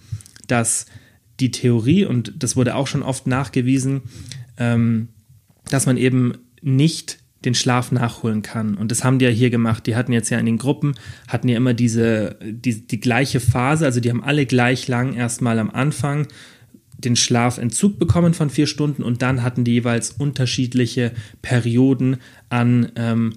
dass 0.48 0.86
die 1.40 1.52
Theorie, 1.52 2.06
und 2.06 2.34
das 2.40 2.56
wurde 2.56 2.76
auch 2.76 2.88
schon 2.88 3.04
oft 3.04 3.28
nachgewiesen, 3.28 4.02
ähm, 4.58 5.10
dass 5.70 5.86
man 5.86 5.98
eben 5.98 6.34
nicht 6.62 7.20
den 7.46 7.54
Schlaf 7.54 7.92
nachholen 7.92 8.42
kann. 8.42 8.76
Und 8.76 8.92
das 8.92 9.04
haben 9.04 9.20
die 9.20 9.26
ja 9.26 9.32
hier 9.32 9.50
gemacht. 9.50 9.86
Die 9.86 9.96
hatten 9.96 10.12
jetzt 10.12 10.30
ja 10.30 10.40
in 10.40 10.46
den 10.46 10.58
Gruppen, 10.58 10.96
hatten 11.28 11.48
ja 11.48 11.56
immer 11.56 11.74
diese, 11.74 12.38
die, 12.42 12.88
die 12.88 13.00
gleiche 13.00 13.40
Phase, 13.40 13.86
also 13.86 14.00
die 14.00 14.10
haben 14.10 14.24
alle 14.24 14.46
gleich 14.46 14.88
lang 14.88 15.14
erstmal 15.14 15.60
am 15.60 15.70
Anfang 15.70 16.28
den 16.98 17.16
Schlafentzug 17.16 18.00
bekommen 18.00 18.34
von 18.34 18.50
vier 18.50 18.66
Stunden 18.66 19.04
und 19.04 19.22
dann 19.22 19.44
hatten 19.44 19.64
die 19.64 19.74
jeweils 19.74 20.12
unterschiedliche 20.12 21.12
Perioden 21.44 22.18
an 22.50 22.92
ähm, 22.96 23.34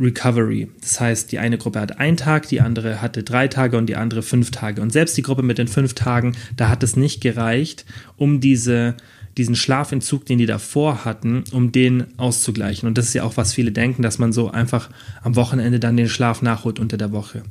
Recovery. 0.00 0.70
Das 0.80 1.00
heißt, 1.00 1.32
die 1.32 1.38
eine 1.38 1.58
Gruppe 1.58 1.80
hat 1.80 1.98
einen 1.98 2.16
Tag, 2.16 2.48
die 2.48 2.60
andere 2.60 3.02
hatte 3.02 3.22
drei 3.22 3.48
Tage 3.48 3.76
und 3.76 3.86
die 3.86 3.96
andere 3.96 4.22
fünf 4.22 4.50
Tage. 4.50 4.80
Und 4.80 4.92
selbst 4.92 5.16
die 5.16 5.22
Gruppe 5.22 5.42
mit 5.42 5.58
den 5.58 5.68
fünf 5.68 5.94
Tagen, 5.94 6.36
da 6.56 6.68
hat 6.68 6.82
es 6.82 6.96
nicht 6.96 7.20
gereicht, 7.20 7.84
um 8.16 8.40
diese, 8.40 8.96
diesen 9.36 9.56
Schlafentzug, 9.56 10.24
den 10.26 10.38
die 10.38 10.46
davor 10.46 11.04
hatten, 11.04 11.44
um 11.52 11.72
den 11.72 12.18
auszugleichen. 12.18 12.88
Und 12.88 12.98
das 12.98 13.06
ist 13.06 13.14
ja 13.14 13.24
auch, 13.24 13.36
was 13.36 13.52
viele 13.52 13.72
denken, 13.72 14.02
dass 14.02 14.18
man 14.18 14.32
so 14.32 14.50
einfach 14.50 14.90
am 15.22 15.36
Wochenende 15.36 15.80
dann 15.80 15.96
den 15.96 16.08
Schlaf 16.08 16.42
nachholt 16.42 16.78
unter 16.78 16.96
der 16.96 17.12
Woche. 17.12 17.42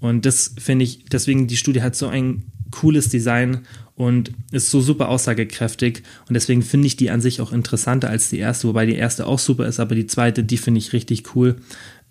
Und 0.00 0.26
das 0.26 0.54
finde 0.58 0.84
ich, 0.84 1.04
deswegen 1.06 1.48
die 1.48 1.56
Studie 1.56 1.82
hat 1.82 1.96
so 1.96 2.06
ein 2.06 2.44
cooles 2.70 3.08
Design 3.08 3.60
und 3.94 4.30
ist 4.52 4.70
so 4.70 4.80
super 4.80 5.08
aussagekräftig 5.08 6.02
und 6.28 6.34
deswegen 6.34 6.62
finde 6.62 6.86
ich 6.86 6.96
die 6.96 7.10
an 7.10 7.20
sich 7.20 7.40
auch 7.40 7.52
interessanter 7.52 8.08
als 8.08 8.30
die 8.30 8.38
erste, 8.38 8.68
wobei 8.68 8.86
die 8.86 8.94
erste 8.94 9.26
auch 9.26 9.38
super 9.38 9.66
ist, 9.66 9.80
aber 9.80 9.94
die 9.94 10.06
zweite, 10.06 10.44
die 10.44 10.58
finde 10.58 10.78
ich 10.78 10.92
richtig 10.92 11.34
cool, 11.34 11.56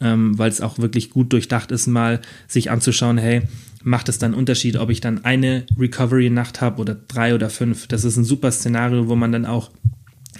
ähm, 0.01 0.37
weil 0.37 0.49
es 0.49 0.61
auch 0.61 0.79
wirklich 0.79 1.09
gut 1.09 1.31
durchdacht 1.33 1.71
ist, 1.71 1.87
mal 1.87 2.21
sich 2.47 2.69
anzuschauen, 2.71 3.17
hey, 3.17 3.43
macht 3.83 4.09
es 4.09 4.17
dann 4.17 4.33
Unterschied, 4.33 4.75
ob 4.77 4.89
ich 4.89 5.01
dann 5.01 5.23
eine 5.23 5.65
Recovery-Nacht 5.79 6.61
habe 6.61 6.81
oder 6.81 6.97
drei 7.07 7.33
oder 7.33 7.49
fünf. 7.49 7.87
Das 7.87 8.03
ist 8.03 8.17
ein 8.17 8.25
super 8.25 8.51
Szenario, 8.51 9.07
wo 9.07 9.15
man 9.15 9.31
dann 9.31 9.45
auch 9.45 9.71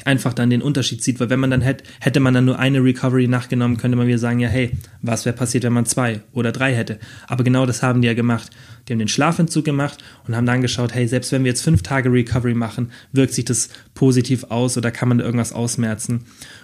einfach 0.07 0.33
dann 0.33 0.49
den 0.49 0.61
Unterschied 0.61 1.03
sieht, 1.03 1.19
weil 1.19 1.29
wenn 1.29 1.39
man 1.39 1.51
dann 1.51 1.61
hätte, 1.61 1.83
hätte 1.99 2.19
man 2.19 2.33
dann 2.33 2.45
nur 2.45 2.57
eine 2.57 2.83
Recovery 2.83 3.27
nachgenommen, 3.27 3.77
könnte 3.77 3.97
man 3.97 4.07
wieder 4.07 4.17
sagen, 4.17 4.39
ja, 4.39 4.47
hey, 4.47 4.71
was 5.01 5.25
wäre 5.25 5.35
passiert, 5.35 5.65
wenn 5.65 5.73
man 5.73 5.85
zwei 5.85 6.21
oder 6.31 6.51
drei 6.51 6.73
hätte? 6.73 6.97
Aber 7.27 7.43
genau 7.43 7.65
das 7.65 7.83
haben 7.83 8.01
die 8.01 8.07
ja 8.07 8.13
gemacht. 8.13 8.49
Die 8.87 8.93
haben 8.93 8.99
den 8.99 9.09
Schlafentzug 9.09 9.65
gemacht 9.65 10.01
und 10.25 10.35
haben 10.35 10.45
dann 10.45 10.61
geschaut, 10.61 10.93
hey, 10.93 11.07
selbst 11.07 11.33
wenn 11.33 11.43
wir 11.43 11.49
jetzt 11.49 11.61
fünf 11.61 11.83
Tage 11.83 12.09
Recovery 12.09 12.53
machen, 12.53 12.91
wirkt 13.11 13.33
sich 13.33 13.43
das 13.43 13.69
positiv 13.93 14.45
aus 14.45 14.77
oder 14.77 14.91
kann 14.91 15.09
man 15.09 15.17
da 15.17 15.25
irgendwas 15.25 15.51
ausmerzen? 15.51 16.21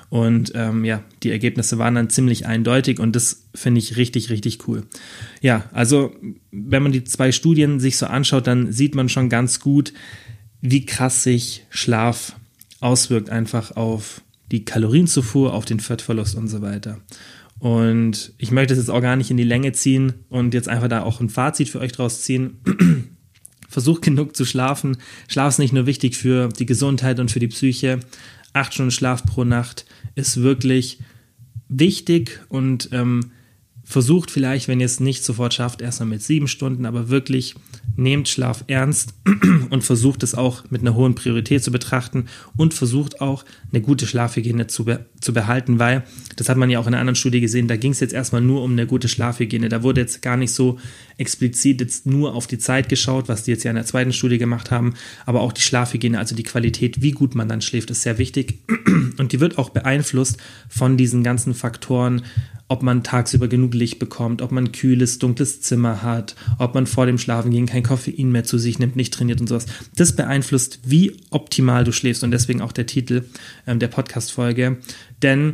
Und 0.09 0.53
ähm, 0.55 0.85
ja, 0.85 1.03
die 1.23 1.31
Ergebnisse 1.31 1.77
waren 1.79 1.95
dann 1.95 2.09
ziemlich 2.09 2.45
eindeutig 2.45 2.99
und 2.99 3.15
das 3.15 3.49
finde 3.53 3.79
ich 3.79 3.97
richtig, 3.97 4.29
richtig 4.29 4.67
cool. 4.67 4.83
Ja, 5.41 5.65
also 5.73 6.15
wenn 6.51 6.83
man 6.83 6.93
die 6.93 7.03
zwei 7.03 7.33
Studien 7.33 7.81
sich 7.81 7.97
so 7.97 8.05
anschaut, 8.05 8.47
dann 8.47 8.71
sieht 8.71 8.95
man 8.95 9.09
schon 9.09 9.27
ganz 9.27 9.59
gut, 9.59 9.91
wie 10.61 10.85
krass 10.85 11.23
sich 11.23 11.65
Schlaf 11.69 12.37
auswirkt 12.83 13.29
einfach 13.29 13.75
auf 13.75 14.21
die 14.51 14.65
Kalorienzufuhr, 14.65 15.53
auf 15.53 15.65
den 15.65 15.79
Fettverlust 15.79 16.35
und 16.35 16.47
so 16.47 16.61
weiter. 16.61 16.99
Und 17.59 18.33
ich 18.37 18.51
möchte 18.51 18.73
es 18.73 18.79
jetzt 18.79 18.89
auch 18.89 19.01
gar 19.01 19.15
nicht 19.15 19.31
in 19.31 19.37
die 19.37 19.43
Länge 19.43 19.71
ziehen 19.71 20.13
und 20.29 20.53
jetzt 20.53 20.67
einfach 20.67 20.89
da 20.89 21.03
auch 21.03 21.21
ein 21.21 21.29
Fazit 21.29 21.69
für 21.69 21.79
euch 21.79 21.93
draus 21.93 22.21
ziehen. 22.21 22.57
Versucht 23.69 24.03
genug 24.03 24.35
zu 24.35 24.45
schlafen. 24.45 24.97
Schlaf 25.27 25.53
ist 25.53 25.59
nicht 25.59 25.73
nur 25.73 25.85
wichtig 25.85 26.17
für 26.17 26.49
die 26.49 26.65
Gesundheit 26.65 27.19
und 27.19 27.31
für 27.31 27.39
die 27.39 27.47
Psyche. 27.47 28.01
Acht 28.51 28.73
Stunden 28.73 28.91
Schlaf 28.91 29.23
pro 29.23 29.45
Nacht 29.45 29.85
ist 30.15 30.41
wirklich 30.41 30.99
wichtig 31.69 32.41
und 32.49 32.89
ähm, 32.91 33.31
versucht 33.83 34.29
vielleicht, 34.29 34.67
wenn 34.67 34.79
ihr 34.79 34.85
es 34.85 34.99
nicht 34.99 35.23
sofort 35.23 35.53
schafft, 35.53 35.81
erstmal 35.81 36.09
mit 36.09 36.21
sieben 36.21 36.47
Stunden, 36.47 36.85
aber 36.85 37.09
wirklich 37.09 37.55
nehmt 37.95 38.27
Schlaf 38.27 38.63
ernst 38.67 39.13
und 39.69 39.83
versucht 39.83 40.23
es 40.23 40.35
auch 40.35 40.63
mit 40.69 40.81
einer 40.81 40.95
hohen 40.95 41.15
Priorität 41.15 41.63
zu 41.63 41.71
betrachten 41.71 42.25
und 42.57 42.73
versucht 42.73 43.21
auch 43.21 43.45
eine 43.71 43.81
gute 43.81 44.07
Schlafhygiene 44.07 44.67
zu, 44.67 44.85
be 44.85 45.05
zu 45.21 45.33
behalten, 45.33 45.79
weil, 45.79 46.03
das 46.35 46.49
hat 46.49 46.57
man 46.57 46.69
ja 46.69 46.79
auch 46.79 46.87
in 46.87 46.93
einer 46.93 46.99
anderen 46.99 47.15
Studie 47.15 47.39
gesehen, 47.39 47.67
da 47.67 47.77
ging 47.77 47.91
es 47.91 47.99
jetzt 48.01 48.13
erstmal 48.13 48.41
nur 48.41 48.61
um 48.61 48.73
eine 48.73 48.87
gute 48.87 49.07
Schlafhygiene. 49.07 49.69
Da 49.69 49.83
wurde 49.83 50.01
jetzt 50.01 50.21
gar 50.21 50.35
nicht 50.35 50.51
so 50.51 50.79
explizit 51.17 51.79
jetzt 51.79 52.05
nur 52.05 52.35
auf 52.35 52.47
die 52.47 52.57
Zeit 52.57 52.89
geschaut, 52.89 53.29
was 53.29 53.43
die 53.43 53.51
jetzt 53.51 53.63
ja 53.63 53.71
in 53.71 53.75
der 53.75 53.85
zweiten 53.85 54.11
Studie 54.11 54.37
gemacht 54.37 54.71
haben, 54.71 54.95
aber 55.25 55.41
auch 55.41 55.53
die 55.53 55.61
Schlafhygiene, 55.61 56.19
also 56.19 56.35
die 56.35 56.43
Qualität, 56.43 57.01
wie 57.01 57.11
gut 57.11 57.35
man 57.35 57.47
dann 57.47 57.61
schläft, 57.61 57.89
ist 57.91 58.01
sehr 58.01 58.17
wichtig 58.17 58.59
und 59.17 59.31
die 59.31 59.39
wird 59.39 59.57
auch 59.57 59.69
beeinflusst 59.69 60.37
von 60.67 60.97
diesen 60.97 61.23
ganzen 61.23 61.53
Faktoren, 61.53 62.23
ob 62.73 62.81
man 62.81 63.03
tagsüber 63.03 63.47
genug 63.47 63.75
Licht 63.75 63.99
bekommt, 63.99 64.41
ob 64.41 64.51
man 64.51 64.65
ein 64.65 64.71
kühles, 64.71 65.19
dunkles 65.19 65.61
Zimmer 65.61 66.01
hat, 66.01 66.35
ob 66.57 66.73
man 66.73 66.87
vor 66.87 67.05
dem 67.05 67.19
Schlafengehen 67.19 67.67
kein 67.67 67.83
Koffein 67.83 68.31
mehr 68.31 68.45
zu 68.45 68.57
sich 68.57 68.79
nimmt, 68.79 68.95
nicht 68.95 69.13
trainiert 69.13 69.39
und 69.39 69.47
sowas. 69.47 69.67
Das 69.95 70.15
beeinflusst, 70.15 70.79
wie 70.83 71.15
optimal 71.29 71.83
du 71.83 71.91
schläfst 71.91 72.23
und 72.23 72.31
deswegen 72.31 72.61
auch 72.61 72.71
der 72.71 72.87
Titel 72.87 73.25
ähm, 73.67 73.77
der 73.77 73.89
Podcast-Folge. 73.89 74.77
Denn 75.21 75.53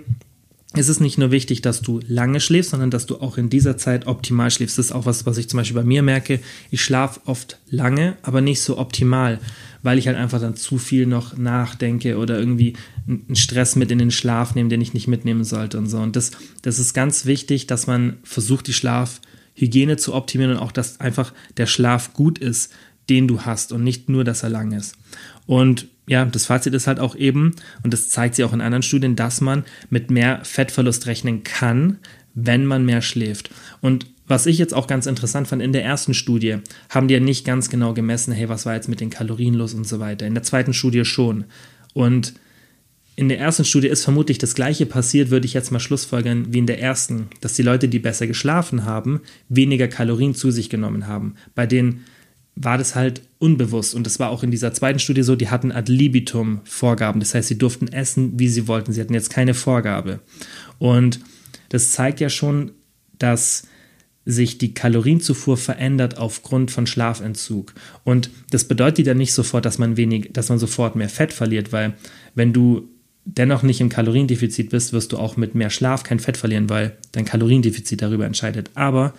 es 0.73 0.87
ist 0.87 0.99
nicht 0.99 1.17
nur 1.17 1.31
wichtig, 1.31 1.61
dass 1.61 1.81
du 1.81 1.99
lange 2.07 2.39
schläfst, 2.39 2.71
sondern 2.71 2.91
dass 2.91 3.07
du 3.07 3.17
auch 3.21 3.37
in 3.37 3.49
dieser 3.49 3.77
Zeit 3.77 4.05
optimal 4.05 4.51
schläfst. 4.51 4.77
Das 4.77 4.87
ist 4.87 4.91
auch 4.91 5.05
was, 5.07 5.25
was 5.25 5.37
ich 5.37 5.49
zum 5.49 5.57
Beispiel 5.57 5.75
bei 5.75 5.83
mir 5.83 6.03
merke. 6.03 6.39
Ich 6.69 6.83
schlafe 6.83 7.21
oft 7.25 7.57
lange, 7.69 8.17
aber 8.21 8.41
nicht 8.41 8.61
so 8.61 8.77
optimal 8.77 9.39
weil 9.81 9.97
ich 9.97 10.07
halt 10.07 10.17
einfach 10.17 10.41
dann 10.41 10.55
zu 10.55 10.77
viel 10.77 11.05
noch 11.05 11.37
nachdenke 11.37 12.17
oder 12.17 12.37
irgendwie 12.37 12.73
einen 13.07 13.35
Stress 13.35 13.75
mit 13.75 13.91
in 13.91 13.99
den 13.99 14.11
Schlaf 14.11 14.55
nehme, 14.55 14.69
den 14.69 14.81
ich 14.81 14.93
nicht 14.93 15.07
mitnehmen 15.07 15.43
sollte 15.43 15.77
und 15.77 15.87
so. 15.87 15.99
Und 15.99 16.15
das, 16.15 16.31
das 16.61 16.79
ist 16.79 16.93
ganz 16.93 17.25
wichtig, 17.25 17.67
dass 17.67 17.87
man 17.87 18.17
versucht, 18.23 18.67
die 18.67 18.73
Schlafhygiene 18.73 19.97
zu 19.97 20.13
optimieren 20.13 20.53
und 20.53 20.59
auch, 20.59 20.71
dass 20.71 20.99
einfach 20.99 21.33
der 21.57 21.65
Schlaf 21.65 22.13
gut 22.13 22.39
ist, 22.39 22.71
den 23.09 23.27
du 23.27 23.41
hast 23.41 23.71
und 23.71 23.83
nicht 23.83 24.09
nur, 24.09 24.23
dass 24.23 24.43
er 24.43 24.49
lang 24.49 24.71
ist. 24.71 24.95
Und 25.45 25.87
ja, 26.09 26.25
das 26.25 26.47
Fazit 26.47 26.73
ist 26.73 26.87
halt 26.87 26.99
auch 26.99 27.15
eben, 27.15 27.53
und 27.83 27.93
das 27.93 28.09
zeigt 28.09 28.33
sich 28.33 28.43
auch 28.43 28.51
in 28.51 28.61
anderen 28.61 28.81
Studien, 28.81 29.15
dass 29.15 29.41
man 29.41 29.63
mit 29.91 30.09
mehr 30.09 30.39
Fettverlust 30.43 31.05
rechnen 31.05 31.43
kann, 31.43 31.99
wenn 32.33 32.65
man 32.65 32.83
mehr 32.83 33.03
schläft. 33.03 33.51
Und 33.79 34.07
was 34.25 34.47
ich 34.47 34.57
jetzt 34.57 34.73
auch 34.73 34.87
ganz 34.87 35.05
interessant 35.05 35.47
fand, 35.47 35.61
in 35.61 35.71
der 35.71 35.85
ersten 35.85 36.15
Studie 36.15 36.57
haben 36.89 37.07
die 37.07 37.13
ja 37.13 37.19
nicht 37.19 37.45
ganz 37.45 37.69
genau 37.69 37.93
gemessen, 37.93 38.33
hey, 38.33 38.49
was 38.49 38.65
war 38.65 38.73
jetzt 38.73 38.89
mit 38.89 39.01
den 39.01 39.11
Kalorien 39.11 39.53
los 39.53 39.75
und 39.75 39.87
so 39.87 39.99
weiter. 39.99 40.25
In 40.25 40.33
der 40.33 40.41
zweiten 40.41 40.73
Studie 40.73 41.05
schon. 41.05 41.45
Und 41.93 42.33
in 43.15 43.29
der 43.29 43.37
ersten 43.37 43.65
Studie 43.65 43.87
ist 43.87 44.03
vermutlich 44.03 44.39
das 44.39 44.55
gleiche 44.55 44.87
passiert, 44.87 45.29
würde 45.29 45.45
ich 45.45 45.53
jetzt 45.53 45.71
mal 45.71 45.79
schlussfolgern, 45.79 46.51
wie 46.51 46.59
in 46.59 46.67
der 46.67 46.81
ersten, 46.81 47.27
dass 47.41 47.53
die 47.53 47.63
Leute, 47.63 47.87
die 47.87 47.99
besser 47.99 48.25
geschlafen 48.25 48.83
haben, 48.83 49.21
weniger 49.47 49.87
Kalorien 49.87 50.33
zu 50.33 50.49
sich 50.49 50.71
genommen 50.71 51.05
haben. 51.05 51.35
Bei 51.53 51.67
denen 51.67 52.05
war 52.61 52.77
das 52.77 52.93
halt 52.93 53.21
unbewusst. 53.39 53.95
Und 53.95 54.05
das 54.05 54.19
war 54.19 54.29
auch 54.29 54.43
in 54.43 54.51
dieser 54.51 54.73
zweiten 54.73 54.99
Studie 54.99 55.23
so, 55.23 55.37
die 55.37 55.49
hatten 55.49 55.71
ad 55.71 55.91
libitum 55.91 56.59
Vorgaben. 56.65 57.21
Das 57.21 57.33
heißt, 57.33 57.47
sie 57.47 57.57
durften 57.57 57.87
essen, 57.87 58.37
wie 58.37 58.49
sie 58.49 58.67
wollten. 58.67 58.91
Sie 58.91 58.99
hatten 58.99 59.13
jetzt 59.13 59.29
keine 59.29 59.53
Vorgabe. 59.53 60.19
Und 60.77 61.21
das 61.69 61.93
zeigt 61.93 62.19
ja 62.19 62.29
schon, 62.29 62.71
dass 63.17 63.63
sich 64.25 64.57
die 64.57 64.73
Kalorienzufuhr 64.73 65.55
verändert 65.55 66.17
aufgrund 66.17 66.69
von 66.69 66.85
Schlafentzug. 66.85 67.73
Und 68.03 68.29
das 68.51 68.65
bedeutet 68.65 69.07
ja 69.07 69.13
nicht 69.13 69.33
sofort, 69.33 69.65
dass 69.65 69.77
man 69.77 69.95
wenig, 69.95 70.31
dass 70.33 70.49
man 70.49 70.59
sofort 70.59 70.97
mehr 70.97 71.09
Fett 71.09 71.31
verliert, 71.31 71.71
weil 71.71 71.93
wenn 72.35 72.51
du 72.51 72.89
dennoch 73.23 73.63
nicht 73.63 73.79
im 73.79 73.89
Kaloriendefizit 73.89 74.69
bist, 74.69 74.91
wirst 74.91 75.13
du 75.13 75.17
auch 75.17 75.37
mit 75.37 75.55
mehr 75.55 75.69
Schlaf 75.69 76.03
kein 76.03 76.19
Fett 76.19 76.35
verlieren, 76.35 76.69
weil 76.69 76.97
dein 77.13 77.25
Kaloriendefizit 77.25 78.01
darüber 78.01 78.25
entscheidet. 78.25 78.69
Aber 78.75 79.13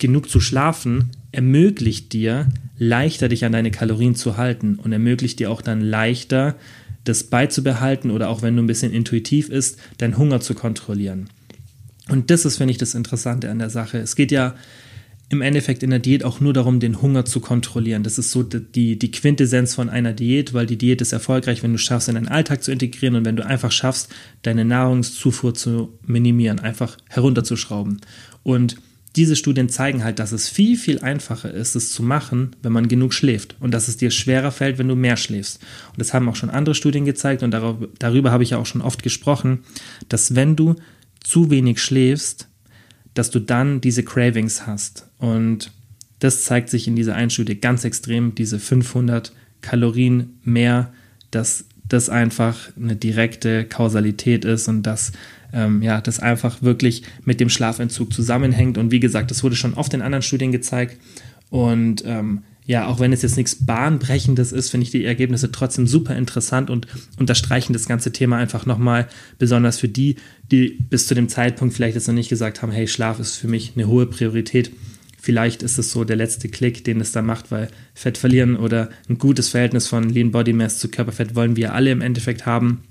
genug 0.00 0.28
zu 0.28 0.40
schlafen 0.40 1.10
ermöglicht 1.32 2.12
dir, 2.12 2.48
leichter 2.78 3.28
dich 3.28 3.44
an 3.44 3.52
deine 3.52 3.70
Kalorien 3.70 4.14
zu 4.14 4.36
halten 4.36 4.76
und 4.76 4.92
ermöglicht 4.92 5.38
dir 5.38 5.50
auch 5.50 5.62
dann 5.62 5.80
leichter 5.80 6.56
das 7.04 7.24
beizubehalten 7.24 8.10
oder 8.10 8.28
auch 8.28 8.42
wenn 8.42 8.56
du 8.56 8.62
ein 8.62 8.66
bisschen 8.66 8.92
intuitiv 8.92 9.48
ist, 9.48 9.78
deinen 9.98 10.18
Hunger 10.18 10.40
zu 10.40 10.54
kontrollieren. 10.54 11.28
Und 12.08 12.30
das 12.30 12.44
ist, 12.44 12.56
finde 12.56 12.72
ich, 12.72 12.78
das 12.78 12.94
Interessante 12.94 13.50
an 13.50 13.58
der 13.58 13.70
Sache. 13.70 13.98
Es 13.98 14.16
geht 14.16 14.32
ja 14.32 14.54
im 15.28 15.42
Endeffekt 15.42 15.84
in 15.84 15.90
der 15.90 16.00
Diät 16.00 16.24
auch 16.24 16.40
nur 16.40 16.52
darum, 16.52 16.80
den 16.80 17.00
Hunger 17.00 17.24
zu 17.24 17.38
kontrollieren. 17.38 18.02
Das 18.02 18.18
ist 18.18 18.32
so 18.32 18.42
die, 18.42 18.98
die 18.98 19.10
Quintessenz 19.12 19.76
von 19.76 19.88
einer 19.88 20.12
Diät, 20.12 20.52
weil 20.52 20.66
die 20.66 20.76
Diät 20.76 21.00
ist 21.00 21.12
erfolgreich, 21.12 21.62
wenn 21.62 21.70
du 21.72 21.78
schaffst, 21.78 22.08
in 22.08 22.16
deinen 22.16 22.26
Alltag 22.26 22.64
zu 22.64 22.72
integrieren 22.72 23.14
und 23.14 23.24
wenn 23.24 23.36
du 23.36 23.46
einfach 23.46 23.70
schaffst, 23.70 24.08
deine 24.42 24.64
Nahrungszufuhr 24.64 25.54
zu 25.54 25.96
minimieren, 26.04 26.58
einfach 26.58 26.96
herunterzuschrauben. 27.08 28.00
Und 28.42 28.76
diese 29.16 29.34
Studien 29.34 29.68
zeigen 29.68 30.04
halt, 30.04 30.18
dass 30.18 30.32
es 30.32 30.48
viel, 30.48 30.76
viel 30.76 31.00
einfacher 31.00 31.52
ist, 31.52 31.74
es 31.74 31.92
zu 31.92 32.02
machen, 32.02 32.54
wenn 32.62 32.72
man 32.72 32.88
genug 32.88 33.12
schläft 33.12 33.56
und 33.58 33.72
dass 33.72 33.88
es 33.88 33.96
dir 33.96 34.10
schwerer 34.10 34.52
fällt, 34.52 34.78
wenn 34.78 34.88
du 34.88 34.94
mehr 34.94 35.16
schläfst. 35.16 35.60
Und 35.90 35.98
das 35.98 36.14
haben 36.14 36.28
auch 36.28 36.36
schon 36.36 36.50
andere 36.50 36.74
Studien 36.74 37.04
gezeigt 37.04 37.42
und 37.42 37.50
darüber, 37.50 37.88
darüber 37.98 38.30
habe 38.30 38.44
ich 38.44 38.50
ja 38.50 38.58
auch 38.58 38.66
schon 38.66 38.82
oft 38.82 39.02
gesprochen, 39.02 39.60
dass 40.08 40.36
wenn 40.36 40.54
du 40.54 40.76
zu 41.20 41.50
wenig 41.50 41.82
schläfst, 41.82 42.48
dass 43.14 43.30
du 43.30 43.40
dann 43.40 43.80
diese 43.80 44.04
Cravings 44.04 44.66
hast. 44.66 45.08
Und 45.18 45.72
das 46.20 46.44
zeigt 46.44 46.68
sich 46.68 46.86
in 46.86 46.94
dieser 46.94 47.16
einen 47.16 47.30
Studie 47.30 47.56
ganz 47.56 47.84
extrem, 47.84 48.34
diese 48.34 48.60
500 48.60 49.32
Kalorien 49.60 50.38
mehr, 50.44 50.92
dass 51.30 51.64
das 51.88 52.08
einfach 52.08 52.70
eine 52.76 52.94
direkte 52.94 53.64
Kausalität 53.64 54.44
ist 54.44 54.68
und 54.68 54.84
dass 54.84 55.12
ähm, 55.52 55.82
ja, 55.82 56.00
das 56.00 56.20
einfach 56.20 56.62
wirklich 56.62 57.02
mit 57.24 57.40
dem 57.40 57.48
Schlafentzug 57.48 58.12
zusammenhängt. 58.12 58.78
Und 58.78 58.90
wie 58.90 59.00
gesagt, 59.00 59.30
das 59.30 59.42
wurde 59.42 59.56
schon 59.56 59.74
oft 59.74 59.94
in 59.94 60.02
anderen 60.02 60.22
Studien 60.22 60.52
gezeigt. 60.52 60.98
Und 61.50 62.02
ähm, 62.06 62.42
ja, 62.66 62.86
auch 62.86 63.00
wenn 63.00 63.12
es 63.12 63.22
jetzt 63.22 63.36
nichts 63.36 63.66
Bahnbrechendes 63.66 64.52
ist, 64.52 64.70
finde 64.70 64.84
ich 64.84 64.92
die 64.92 65.04
Ergebnisse 65.04 65.50
trotzdem 65.50 65.88
super 65.88 66.14
interessant 66.14 66.70
und 66.70 66.86
unterstreichen 67.18 67.72
das 67.72 67.88
ganze 67.88 68.12
Thema 68.12 68.36
einfach 68.36 68.64
nochmal, 68.64 69.08
besonders 69.38 69.78
für 69.78 69.88
die, 69.88 70.16
die 70.52 70.78
bis 70.88 71.08
zu 71.08 71.16
dem 71.16 71.28
Zeitpunkt 71.28 71.74
vielleicht 71.74 71.96
jetzt 71.96 72.06
noch 72.06 72.14
nicht 72.14 72.28
gesagt 72.28 72.62
haben, 72.62 72.70
hey, 72.70 72.86
Schlaf 72.86 73.18
ist 73.18 73.36
für 73.36 73.48
mich 73.48 73.72
eine 73.74 73.88
hohe 73.88 74.06
Priorität. 74.06 74.70
Vielleicht 75.20 75.64
ist 75.64 75.78
es 75.78 75.90
so 75.90 76.04
der 76.04 76.16
letzte 76.16 76.48
Klick, 76.48 76.84
den 76.84 77.00
es 77.00 77.12
da 77.12 77.22
macht, 77.22 77.50
weil 77.50 77.68
Fett 77.92 78.16
verlieren 78.16 78.56
oder 78.56 78.90
ein 79.08 79.18
gutes 79.18 79.48
Verhältnis 79.48 79.88
von 79.88 80.08
Lean 80.08 80.30
Body 80.30 80.52
Mass 80.52 80.78
zu 80.78 80.88
Körperfett 80.88 81.34
wollen 81.34 81.56
wir 81.56 81.74
alle 81.74 81.90
im 81.90 82.00
Endeffekt 82.00 82.46
haben. 82.46 82.84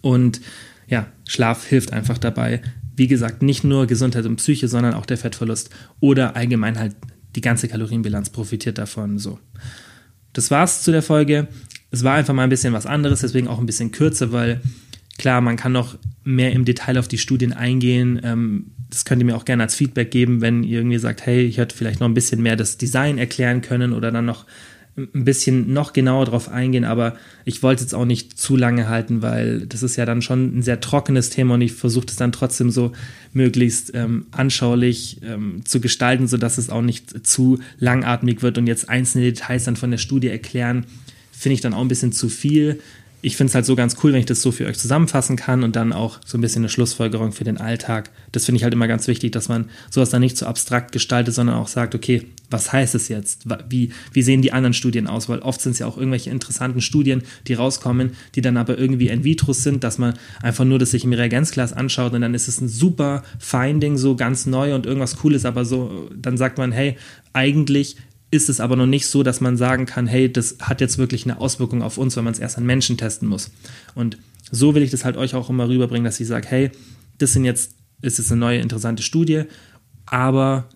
Und 0.00 0.40
ja, 0.86 1.06
Schlaf 1.26 1.66
hilft 1.66 1.92
einfach 1.92 2.18
dabei. 2.18 2.62
Wie 2.94 3.06
gesagt, 3.06 3.42
nicht 3.42 3.64
nur 3.64 3.86
Gesundheit 3.86 4.26
und 4.26 4.36
Psyche, 4.36 4.68
sondern 4.68 4.94
auch 4.94 5.06
der 5.06 5.16
Fettverlust 5.16 5.70
oder 6.00 6.36
allgemein 6.36 6.78
halt 6.78 6.94
die 7.34 7.40
ganze 7.40 7.68
Kalorienbilanz 7.68 8.30
profitiert 8.30 8.78
davon. 8.78 9.18
So. 9.18 9.38
Das 10.32 10.50
war's 10.50 10.82
zu 10.82 10.92
der 10.92 11.02
Folge. 11.02 11.48
Es 11.90 12.04
war 12.04 12.14
einfach 12.14 12.34
mal 12.34 12.44
ein 12.44 12.50
bisschen 12.50 12.72
was 12.72 12.86
anderes, 12.86 13.20
deswegen 13.20 13.48
auch 13.48 13.58
ein 13.58 13.66
bisschen 13.66 13.92
kürzer, 13.92 14.32
weil 14.32 14.60
klar, 15.18 15.40
man 15.40 15.56
kann 15.56 15.72
noch 15.72 15.98
mehr 16.24 16.52
im 16.52 16.64
Detail 16.64 16.98
auf 16.98 17.08
die 17.08 17.18
Studien 17.18 17.52
eingehen. 17.52 18.20
Ähm, 18.22 18.72
das 18.90 19.04
könnt 19.04 19.22
ihr 19.22 19.26
mir 19.26 19.36
auch 19.36 19.44
gerne 19.44 19.62
als 19.62 19.74
Feedback 19.74 20.10
geben, 20.10 20.40
wenn 20.40 20.62
ihr 20.62 20.78
irgendwie 20.78 20.98
sagt, 20.98 21.24
hey, 21.24 21.42
ich 21.42 21.58
hätte 21.58 21.76
vielleicht 21.76 22.00
noch 22.00 22.08
ein 22.08 22.14
bisschen 22.14 22.42
mehr 22.42 22.56
das 22.56 22.76
Design 22.76 23.18
erklären 23.18 23.62
können 23.62 23.92
oder 23.92 24.10
dann 24.10 24.26
noch 24.26 24.46
ein 24.96 25.24
bisschen 25.24 25.72
noch 25.72 25.94
genauer 25.94 26.26
drauf 26.26 26.50
eingehen, 26.50 26.84
aber 26.84 27.16
ich 27.46 27.62
wollte 27.62 27.80
es 27.80 27.86
jetzt 27.86 27.94
auch 27.94 28.04
nicht 28.04 28.38
zu 28.38 28.56
lange 28.56 28.88
halten, 28.88 29.22
weil 29.22 29.66
das 29.66 29.82
ist 29.82 29.96
ja 29.96 30.04
dann 30.04 30.20
schon 30.20 30.58
ein 30.58 30.62
sehr 30.62 30.80
trockenes 30.80 31.30
Thema 31.30 31.54
und 31.54 31.62
ich 31.62 31.72
versuche 31.72 32.06
es 32.08 32.16
dann 32.16 32.30
trotzdem 32.30 32.70
so 32.70 32.92
möglichst 33.32 33.92
ähm, 33.94 34.26
anschaulich 34.32 35.20
ähm, 35.22 35.62
zu 35.64 35.80
gestalten, 35.80 36.28
sodass 36.28 36.58
es 36.58 36.68
auch 36.68 36.82
nicht 36.82 37.26
zu 37.26 37.58
langatmig 37.78 38.42
wird 38.42 38.58
und 38.58 38.66
jetzt 38.66 38.90
einzelne 38.90 39.24
Details 39.24 39.64
dann 39.64 39.76
von 39.76 39.90
der 39.90 39.98
Studie 39.98 40.28
erklären, 40.28 40.84
finde 41.32 41.54
ich 41.54 41.62
dann 41.62 41.72
auch 41.72 41.80
ein 41.80 41.88
bisschen 41.88 42.12
zu 42.12 42.28
viel 42.28 42.78
ich 43.24 43.36
finde 43.36 43.50
es 43.50 43.54
halt 43.54 43.64
so 43.64 43.76
ganz 43.76 43.96
cool, 44.02 44.12
wenn 44.12 44.18
ich 44.18 44.26
das 44.26 44.42
so 44.42 44.50
für 44.50 44.66
euch 44.66 44.78
zusammenfassen 44.78 45.36
kann 45.36 45.62
und 45.62 45.76
dann 45.76 45.92
auch 45.92 46.18
so 46.26 46.36
ein 46.36 46.40
bisschen 46.40 46.62
eine 46.62 46.68
Schlussfolgerung 46.68 47.30
für 47.30 47.44
den 47.44 47.56
Alltag. 47.56 48.10
Das 48.32 48.44
finde 48.44 48.56
ich 48.56 48.64
halt 48.64 48.74
immer 48.74 48.88
ganz 48.88 49.06
wichtig, 49.06 49.30
dass 49.30 49.48
man 49.48 49.70
sowas 49.90 50.10
dann 50.10 50.20
nicht 50.20 50.36
so 50.36 50.44
abstrakt 50.44 50.90
gestaltet, 50.90 51.32
sondern 51.32 51.54
auch 51.54 51.68
sagt, 51.68 51.94
okay, 51.94 52.26
was 52.50 52.72
heißt 52.72 52.96
es 52.96 53.08
jetzt? 53.08 53.44
Wie, 53.68 53.92
wie 54.12 54.22
sehen 54.22 54.42
die 54.42 54.52
anderen 54.52 54.74
Studien 54.74 55.06
aus? 55.06 55.28
Weil 55.28 55.38
oft 55.38 55.60
sind 55.60 55.72
es 55.72 55.78
ja 55.78 55.86
auch 55.86 55.96
irgendwelche 55.96 56.30
interessanten 56.30 56.80
Studien, 56.80 57.22
die 57.46 57.54
rauskommen, 57.54 58.10
die 58.34 58.40
dann 58.40 58.56
aber 58.56 58.76
irgendwie 58.76 59.06
in 59.06 59.22
vitro 59.22 59.52
sind, 59.52 59.84
dass 59.84 59.98
man 59.98 60.14
einfach 60.42 60.64
nur 60.64 60.80
das 60.80 60.90
sich 60.90 61.04
im 61.04 61.12
Reagenzglas 61.12 61.72
anschaut 61.72 62.14
und 62.14 62.22
dann 62.22 62.34
ist 62.34 62.48
es 62.48 62.60
ein 62.60 62.68
super 62.68 63.22
Finding, 63.38 63.98
so 63.98 64.16
ganz 64.16 64.46
neu 64.46 64.74
und 64.74 64.84
irgendwas 64.84 65.16
Cooles, 65.16 65.44
aber 65.44 65.64
so, 65.64 66.10
dann 66.14 66.36
sagt 66.36 66.58
man, 66.58 66.72
hey, 66.72 66.96
eigentlich 67.32 67.96
ist 68.32 68.48
es 68.48 68.60
aber 68.60 68.76
noch 68.76 68.86
nicht 68.86 69.06
so, 69.06 69.22
dass 69.22 69.42
man 69.42 69.58
sagen 69.58 69.84
kann, 69.84 70.06
hey, 70.06 70.32
das 70.32 70.56
hat 70.60 70.80
jetzt 70.80 70.96
wirklich 70.96 71.24
eine 71.24 71.38
Auswirkung 71.38 71.82
auf 71.82 71.98
uns, 71.98 72.16
wenn 72.16 72.24
man 72.24 72.32
es 72.32 72.40
erst 72.40 72.56
an 72.56 72.64
Menschen 72.64 72.96
testen 72.96 73.28
muss. 73.28 73.50
Und 73.94 74.16
so 74.50 74.74
will 74.74 74.82
ich 74.82 74.90
das 74.90 75.04
halt 75.04 75.18
euch 75.18 75.34
auch 75.34 75.50
immer 75.50 75.68
rüberbringen, 75.68 76.04
dass 76.04 76.18
ich 76.18 76.26
sage, 76.26 76.48
hey, 76.48 76.70
das 77.18 77.34
sind 77.34 77.44
jetzt, 77.44 77.72
ist 78.00 78.16
jetzt 78.16 78.32
eine 78.32 78.40
neue 78.40 78.60
interessante 78.60 79.02
Studie, 79.02 79.44
aber 80.06 80.70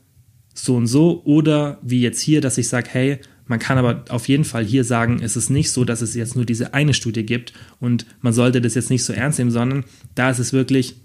so 0.55 0.77
und 0.77 0.87
so 0.87 1.23
oder 1.25 1.79
wie 1.83 2.03
jetzt 2.03 2.21
hier, 2.21 2.43
dass 2.43 2.59
ich 2.59 2.69
sage, 2.69 2.89
hey, 2.93 3.21
man 3.47 3.59
kann 3.59 3.79
aber 3.79 4.05
auf 4.11 4.29
jeden 4.29 4.45
Fall 4.45 4.65
hier 4.65 4.85
sagen, 4.85 5.21
es 5.23 5.37
ist 5.37 5.49
nicht 5.49 5.71
so, 5.71 5.85
dass 5.85 6.03
es 6.03 6.15
jetzt 6.15 6.37
nur 6.37 6.45
diese 6.45 6.75
eine 6.75 6.93
Studie 6.93 7.25
gibt 7.25 7.55
und 7.81 8.05
man 8.21 8.35
sollte 8.35 8.61
das 8.61 8.75
jetzt 8.75 8.91
nicht 8.91 9.05
so 9.05 9.15
ernst 9.15 9.39
nehmen, 9.39 9.51
sondern 9.51 9.85
da 10.15 10.29
ist 10.29 10.41
es 10.41 10.53
wirklich, 10.53 10.97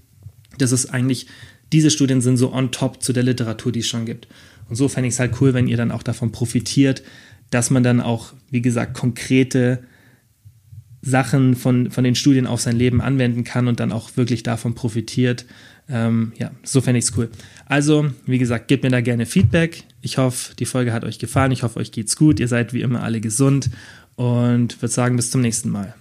das 0.58 0.74
ist 0.74 0.88
eigentlich, 0.88 1.28
diese 1.72 1.92
Studien 1.92 2.20
sind 2.20 2.36
so 2.36 2.52
on 2.52 2.72
top 2.72 3.02
zu 3.02 3.14
der 3.14 3.24
Literatur, 3.24 3.72
die 3.72 3.80
es 3.80 3.88
schon 3.88 4.06
gibt. 4.06 4.28
Und 4.71 4.77
so 4.77 4.88
fände 4.88 5.10
ich 5.10 5.15
es 5.15 5.19
halt 5.19 5.34
cool, 5.41 5.53
wenn 5.53 5.67
ihr 5.67 5.75
dann 5.75 5.91
auch 5.91 6.01
davon 6.01 6.31
profitiert, 6.31 7.03
dass 7.49 7.71
man 7.71 7.84
dann 7.84 7.99
auch, 7.99 8.31
wie 8.51 8.62
gesagt, 8.62 8.93
konkrete 8.93 9.84
Sachen 11.01 11.57
von, 11.57 11.91
von 11.91 12.05
den 12.05 12.15
Studien 12.15 12.47
auf 12.47 12.62
sein 12.62 12.77
Leben 12.77 13.01
anwenden 13.01 13.43
kann 13.43 13.67
und 13.67 13.81
dann 13.81 13.91
auch 13.91 14.15
wirklich 14.15 14.43
davon 14.43 14.73
profitiert. 14.73 15.45
Ähm, 15.89 16.31
ja, 16.39 16.51
so 16.63 16.79
fände 16.79 16.99
ich 16.99 17.05
es 17.05 17.17
cool. 17.17 17.29
Also, 17.65 18.12
wie 18.25 18.38
gesagt, 18.38 18.69
gebt 18.69 18.84
mir 18.84 18.91
da 18.91 19.01
gerne 19.01 19.25
Feedback. 19.25 19.84
Ich 20.01 20.17
hoffe, 20.17 20.55
die 20.55 20.65
Folge 20.65 20.93
hat 20.93 21.03
euch 21.03 21.19
gefallen. 21.19 21.51
Ich 21.51 21.63
hoffe, 21.63 21.77
euch 21.77 21.91
geht's 21.91 22.15
gut. 22.15 22.39
Ihr 22.39 22.47
seid 22.47 22.71
wie 22.71 22.79
immer 22.79 23.03
alle 23.03 23.19
gesund 23.19 23.71
und 24.15 24.81
würde 24.81 24.93
sagen, 24.93 25.17
bis 25.17 25.31
zum 25.31 25.41
nächsten 25.41 25.69
Mal. 25.69 25.95